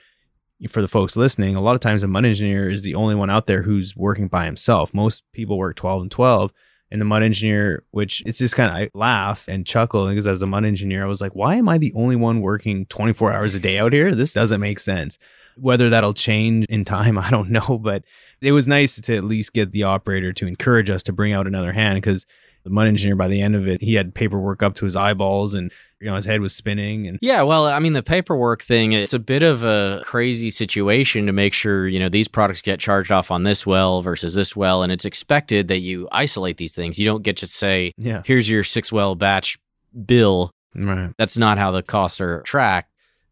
for 0.69 0.81
the 0.81 0.87
folks 0.87 1.15
listening, 1.15 1.55
a 1.55 1.61
lot 1.61 1.75
of 1.75 1.81
times 1.81 2.03
a 2.03 2.07
mud 2.07 2.25
engineer 2.25 2.69
is 2.69 2.83
the 2.83 2.95
only 2.95 3.15
one 3.15 3.29
out 3.29 3.47
there 3.47 3.63
who's 3.63 3.95
working 3.95 4.27
by 4.27 4.45
himself. 4.45 4.93
Most 4.93 5.23
people 5.33 5.57
work 5.57 5.75
12 5.75 6.03
and 6.03 6.11
12. 6.11 6.53
And 6.89 7.01
the 7.01 7.05
mud 7.05 7.21
engineer, 7.21 7.83
which 7.91 8.23
it's 8.25 8.39
just 8.39 8.55
kind 8.55 8.69
of, 8.69 8.75
I 8.75 8.89
laugh 8.93 9.45
and 9.47 9.65
chuckle 9.65 10.07
because 10.07 10.25
as 10.25 10.41
a 10.41 10.47
mud 10.47 10.63
engineer, 10.63 11.03
I 11.03 11.07
was 11.07 11.19
like, 11.19 11.33
why 11.33 11.55
am 11.55 11.67
I 11.67 11.77
the 11.77 11.91
only 11.95 12.15
one 12.15 12.39
working 12.39 12.85
24 12.85 13.33
hours 13.33 13.55
a 13.55 13.59
day 13.59 13.77
out 13.77 13.91
here? 13.91 14.15
This 14.15 14.33
doesn't 14.33 14.61
make 14.61 14.79
sense. 14.79 15.19
Whether 15.57 15.89
that'll 15.89 16.13
change 16.13 16.65
in 16.67 16.85
time, 16.85 17.17
I 17.17 17.29
don't 17.29 17.49
know. 17.49 17.77
But 17.81 18.05
it 18.41 18.53
was 18.53 18.67
nice 18.67 19.01
to 19.01 19.15
at 19.17 19.25
least 19.25 19.53
get 19.53 19.71
the 19.71 19.83
operator 19.83 20.31
to 20.33 20.47
encourage 20.47 20.89
us 20.89 21.03
to 21.03 21.13
bring 21.13 21.33
out 21.33 21.47
another 21.47 21.73
hand 21.73 21.97
because 21.97 22.25
the 22.63 22.69
mud 22.69 22.87
engineer, 22.87 23.15
by 23.15 23.27
the 23.27 23.41
end 23.41 23.55
of 23.55 23.67
it, 23.67 23.81
he 23.81 23.95
had 23.95 24.15
paperwork 24.15 24.63
up 24.63 24.75
to 24.75 24.85
his 24.85 24.95
eyeballs 24.95 25.53
and, 25.53 25.71
you 25.99 26.07
know, 26.07 26.15
his 26.15 26.25
head 26.25 26.41
was 26.41 26.55
spinning. 26.55 27.07
And 27.07 27.17
Yeah, 27.21 27.41
well, 27.43 27.65
I 27.65 27.79
mean, 27.79 27.93
the 27.93 28.03
paperwork 28.03 28.61
thing, 28.61 28.91
it's 28.93 29.13
a 29.13 29.19
bit 29.19 29.43
of 29.43 29.63
a 29.63 30.01
crazy 30.03 30.49
situation 30.49 31.25
to 31.25 31.33
make 31.33 31.53
sure, 31.53 31.87
you 31.87 31.99
know, 31.99 32.09
these 32.09 32.27
products 32.27 32.61
get 32.61 32.79
charged 32.79 33.11
off 33.11 33.31
on 33.31 33.43
this 33.43 33.65
well 33.65 34.01
versus 34.01 34.35
this 34.35 34.55
well. 34.55 34.83
And 34.83 34.91
it's 34.91 35.05
expected 35.05 35.67
that 35.69 35.79
you 35.79 36.07
isolate 36.11 36.57
these 36.57 36.73
things. 36.73 36.99
You 36.99 37.05
don't 37.05 37.23
get 37.23 37.37
to 37.37 37.47
say, 37.47 37.93
yeah, 37.97 38.21
here's 38.25 38.49
your 38.49 38.63
six 38.63 38.91
well 38.91 39.15
batch 39.15 39.57
bill. 40.05 40.51
right. 40.75 41.11
That's 41.17 41.37
not 41.37 41.57
how 41.57 41.71
the 41.71 41.83
costs 41.83 42.21
are 42.21 42.41
tracked. 42.41 42.91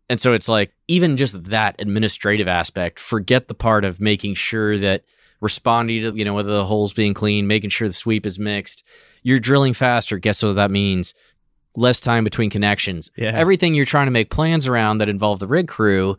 And 0.10 0.20
so 0.20 0.34
it's 0.34 0.48
like, 0.48 0.72
even 0.88 1.18
just 1.18 1.46
that 1.46 1.76
administrative 1.80 2.48
aspect, 2.48 3.00
forget 3.00 3.48
the 3.48 3.56
part 3.56 3.84
of 3.84 4.00
making 4.00 4.36
sure 4.36 4.78
that 4.78 5.04
responding 5.42 6.02
to, 6.02 6.18
you 6.18 6.26
know, 6.26 6.34
whether 6.34 6.52
the 6.52 6.66
hole's 6.66 6.94
being 6.94 7.14
cleaned, 7.14 7.48
making 7.48 7.70
sure 7.70 7.88
the 7.88 7.94
sweep 7.94 8.26
is 8.26 8.40
mixed. 8.40 8.84
You're 9.24 9.40
drilling 9.40 9.74
faster. 9.74 10.18
Guess 10.20 10.44
what 10.44 10.54
that 10.54 10.72
means? 10.72 11.14
Less 11.76 12.00
time 12.00 12.24
between 12.24 12.50
connections. 12.50 13.12
Yeah. 13.18 13.32
Everything 13.34 13.74
you're 13.74 13.86
trying 13.86 14.08
to 14.08 14.12
make 14.12 14.30
plans 14.30 14.68
around 14.68 15.00
that 15.00 15.10
involve 15.10 15.40
the 15.40 15.48
rig 15.48 15.68
crew, 15.68 16.18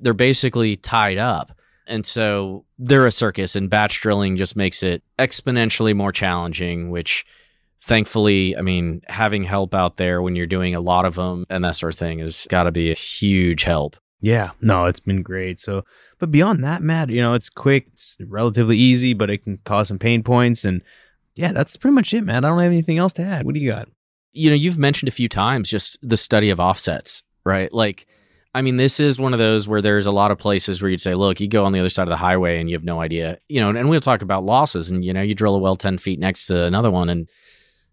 they're 0.00 0.14
basically 0.14 0.76
tied 0.76 1.18
up. 1.18 1.52
And 1.86 2.04
so 2.04 2.64
they're 2.78 3.06
a 3.06 3.12
circus, 3.12 3.54
and 3.54 3.70
batch 3.70 4.00
drilling 4.00 4.36
just 4.36 4.56
makes 4.56 4.82
it 4.82 5.02
exponentially 5.18 5.94
more 5.94 6.10
challenging, 6.10 6.90
which 6.90 7.24
thankfully, 7.80 8.56
I 8.56 8.62
mean, 8.62 9.02
having 9.06 9.44
help 9.44 9.72
out 9.72 9.96
there 9.96 10.20
when 10.20 10.34
you're 10.34 10.46
doing 10.46 10.74
a 10.74 10.80
lot 10.80 11.04
of 11.04 11.14
them 11.14 11.46
and 11.48 11.64
that 11.64 11.76
sort 11.76 11.92
of 11.92 11.98
thing 11.98 12.18
has 12.18 12.46
got 12.50 12.64
to 12.64 12.72
be 12.72 12.90
a 12.90 12.94
huge 12.94 13.62
help. 13.62 13.96
Yeah, 14.20 14.50
no, 14.60 14.86
it's 14.86 14.98
been 14.98 15.22
great. 15.22 15.60
So, 15.60 15.84
but 16.18 16.32
beyond 16.32 16.64
that, 16.64 16.82
Matt, 16.82 17.10
you 17.10 17.20
know, 17.20 17.34
it's 17.34 17.48
quick, 17.48 17.86
it's 17.92 18.16
relatively 18.26 18.76
easy, 18.76 19.14
but 19.14 19.30
it 19.30 19.44
can 19.44 19.58
cause 19.64 19.86
some 19.86 20.00
pain 20.00 20.24
points. 20.24 20.64
And 20.64 20.82
yeah, 21.36 21.52
that's 21.52 21.76
pretty 21.76 21.94
much 21.94 22.12
it, 22.12 22.24
man. 22.24 22.44
I 22.44 22.48
don't 22.48 22.58
have 22.58 22.72
anything 22.72 22.98
else 22.98 23.12
to 23.14 23.22
add. 23.22 23.46
What 23.46 23.54
do 23.54 23.60
you 23.60 23.70
got? 23.70 23.88
You 24.36 24.50
know, 24.50 24.56
you've 24.56 24.78
mentioned 24.78 25.08
a 25.08 25.12
few 25.12 25.28
times 25.28 25.68
just 25.68 25.98
the 26.02 26.16
study 26.16 26.50
of 26.50 26.60
offsets, 26.60 27.22
right? 27.44 27.72
Like, 27.72 28.06
I 28.54 28.62
mean, 28.62 28.76
this 28.76 29.00
is 29.00 29.18
one 29.18 29.32
of 29.32 29.38
those 29.38 29.68
where 29.68 29.82
there's 29.82 30.06
a 30.06 30.10
lot 30.10 30.30
of 30.30 30.38
places 30.38 30.80
where 30.80 30.90
you'd 30.90 31.00
say, 31.00 31.14
look, 31.14 31.40
you 31.40 31.48
go 31.48 31.64
on 31.64 31.72
the 31.72 31.80
other 31.80 31.90
side 31.90 32.08
of 32.08 32.10
the 32.10 32.16
highway 32.16 32.58
and 32.58 32.70
you 32.70 32.76
have 32.76 32.84
no 32.84 33.00
idea, 33.00 33.38
you 33.48 33.60
know, 33.60 33.68
and 33.68 33.88
we'll 33.88 34.00
talk 34.00 34.22
about 34.22 34.44
losses 34.44 34.90
and, 34.90 35.04
you 35.04 35.12
know, 35.12 35.20
you 35.20 35.34
drill 35.34 35.56
a 35.56 35.58
well 35.58 35.76
10 35.76 35.98
feet 35.98 36.18
next 36.18 36.46
to 36.46 36.64
another 36.64 36.90
one 36.90 37.10
and 37.10 37.28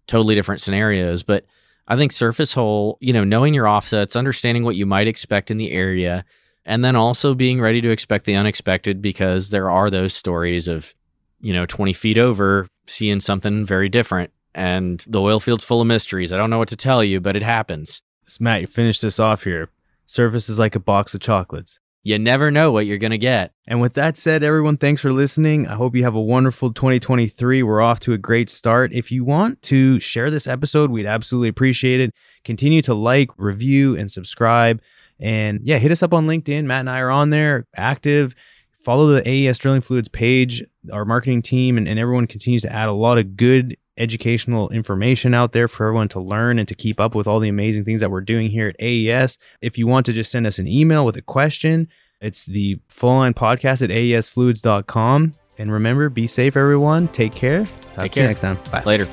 totally 0.08 0.36
different 0.36 0.62
scenarios. 0.62 1.24
But 1.24 1.46
I 1.88 1.98
think 1.98 2.12
surface 2.12 2.54
hole, 2.54 2.98
you 3.02 3.14
know, 3.14 3.24
knowing 3.24 3.54
your 3.54 3.68
offsets, 3.68 4.16
understanding 4.16 4.64
what 4.64 4.76
you 4.76 4.86
might 4.86 5.08
expect 5.08 5.52
in 5.52 5.58
the 5.58 5.72
area, 5.72 6.24
and 6.66 6.84
then 6.84 6.96
also 6.96 7.34
being 7.34 7.60
ready 7.60 7.82
to 7.82 7.90
expect 7.90 8.26
the 8.26 8.36
unexpected 8.36 9.02
because 9.02 9.50
there 9.50 9.70
are 9.70 9.90
those 9.90 10.14
stories 10.14 10.68
of, 10.68 10.94
you 11.42 11.52
know, 11.52 11.66
20 11.66 11.92
feet 11.92 12.18
over 12.18 12.68
seeing 12.88 13.20
something 13.20 13.66
very 13.66 13.90
different. 13.90 14.32
And 14.56 15.04
the 15.08 15.22
oil 15.22 15.39
field's 15.39 15.63
full 15.63 15.82
of 15.82 15.88
mysteries. 15.88 16.32
I 16.32 16.38
don't 16.38 16.50
know 16.50 16.60
what 16.60 16.70
to 16.70 16.76
tell 16.76 17.04
you, 17.04 17.20
but 17.20 17.36
it 17.36 17.44
happens. 17.44 18.02
So, 18.28 18.38
Matt, 18.39 18.62
you 18.62 18.68
finish 18.68 19.00
this 19.00 19.20
off 19.20 19.44
here. 19.44 19.70
Surface 20.06 20.50
is 20.50 20.60
like 20.60 20.76
a 20.76 20.80
box 20.80 21.13
of 21.13 21.22
chocolates. 21.22 21.80
You 22.06 22.20
never 22.20 22.52
know 22.52 22.70
what 22.70 22.86
you're 22.86 22.98
going 22.98 23.12
to 23.12 23.18
get. 23.18 23.54
And 23.66 23.80
with 23.80 23.94
that 23.94 24.18
said, 24.18 24.44
everyone, 24.44 24.76
thanks 24.76 25.02
for 25.02 25.13
listening. 25.13 25.68
I 25.68 25.76
hope 25.76 25.96
you 25.96 26.04
have 26.04 26.16
a 26.16 26.22
wonderful 26.22 26.74
2023. 26.74 27.63
We're 27.63 27.82
off 27.82 28.02
to 28.02 28.13
a 28.13 28.18
great 28.18 28.50
start. 28.50 28.94
If 28.94 29.10
you 29.10 29.24
want 29.24 29.62
to 29.63 30.02
share 30.02 30.30
this 30.30 30.46
episode, 30.46 30.92
we'd 30.92 31.06
absolutely 31.06 31.48
appreciate 31.48 32.02
it. 32.02 32.13
Continue 32.44 32.82
to 32.82 32.94
like, 32.94 33.30
review, 33.38 33.98
and 33.98 34.12
subscribe. 34.12 34.82
And 35.18 35.62
yeah, 35.63 35.78
hit 35.78 35.92
us 35.92 36.04
up 36.04 36.13
on 36.13 36.28
LinkedIn. 36.28 36.66
Matt 36.66 36.82
and 36.82 36.89
I 36.89 37.00
are 37.00 37.10
on 37.10 37.30
there, 37.30 37.68
active. 37.78 38.36
Follow 38.84 39.08
the 39.08 39.26
AES 39.26 39.58
Drilling 39.60 39.80
Fluids 39.80 40.10
page. 40.10 40.62
Our 40.92 41.06
marketing 41.06 41.42
team 41.42 41.78
and, 41.78 41.88
and 41.88 41.98
everyone 41.98 42.28
continues 42.28 42.63
to 42.63 42.74
add 42.74 42.89
a 42.89 42.94
lot 42.94 43.18
of 43.18 43.38
good 43.38 43.78
educational 43.98 44.70
information 44.70 45.34
out 45.34 45.52
there 45.52 45.68
for 45.68 45.88
everyone 45.88 46.08
to 46.10 46.20
learn 46.20 46.60
and 46.60 46.68
to 46.68 46.76
keep 46.76 47.00
up 47.00 47.16
with 47.16 47.28
all 47.28 47.40
the 47.40 47.50
amazing 47.50 47.86
things 47.86 48.02
that 48.02 48.12
we're 48.12 48.22
doing 48.22 48.50
here 48.50 48.68
at 48.70 48.76
AES. 48.82 49.38
If 49.62 49.78
you 49.78 49.88
want 49.88 50.06
to 50.08 50.14
just 50.14 50.32
send 50.32 50.48
us 50.48 50.60
an 50.60 50.68
email 50.68 51.06
with 51.06 51.16
a 51.18 51.22
question, 51.22 51.88
it's 52.22 52.46
the 52.46 52.80
flow 52.88 53.18
line 53.18 53.34
podcast 53.34 53.82
at 53.84 53.90
aesfluids.com. 53.90 55.34
And 55.58 55.72
remember, 55.72 56.10
be 56.10 56.26
safe, 56.26 56.58
everyone. 56.58 57.08
Take 57.10 57.34
care. 57.34 57.66
Talk 57.66 58.04
Take 58.04 58.12
to 58.14 58.20
you 58.20 58.24
care. 58.24 58.28
next 58.28 58.40
time. 58.40 58.60
Bye. 58.72 58.84
Later. 58.84 59.06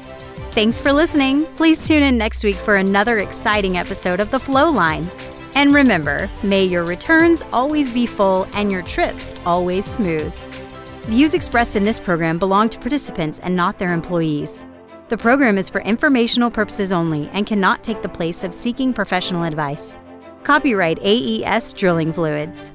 Thanks 0.52 0.80
for 0.80 0.92
listening. 0.92 1.44
Please 1.56 1.80
tune 1.80 2.02
in 2.02 2.16
next 2.16 2.42
week 2.44 2.56
for 2.56 2.76
another 2.76 3.18
exciting 3.18 3.76
episode 3.76 4.20
of 4.20 4.30
The 4.30 4.40
Flow 4.40 4.68
Line. 4.70 5.06
And 5.54 5.74
remember, 5.74 6.30
may 6.42 6.64
your 6.64 6.84
returns 6.84 7.42
always 7.52 7.90
be 7.92 8.06
full 8.06 8.46
and 8.54 8.70
your 8.72 8.82
trips 8.82 9.34
always 9.44 9.84
smooth. 9.84 10.32
Views 11.06 11.34
expressed 11.34 11.76
in 11.76 11.84
this 11.84 12.00
program 12.00 12.38
belong 12.38 12.68
to 12.70 12.78
participants 12.78 13.38
and 13.40 13.54
not 13.54 13.78
their 13.78 13.92
employees. 13.92 14.64
The 15.10 15.18
program 15.18 15.58
is 15.58 15.68
for 15.68 15.80
informational 15.80 16.52
purposes 16.52 16.92
only 16.92 17.28
and 17.32 17.44
cannot 17.44 17.82
take 17.82 18.00
the 18.00 18.08
place 18.08 18.44
of 18.44 18.54
seeking 18.54 18.92
professional 18.92 19.42
advice. 19.42 19.98
Copyright 20.44 21.00
AES 21.02 21.72
Drilling 21.72 22.12
Fluids. 22.12 22.70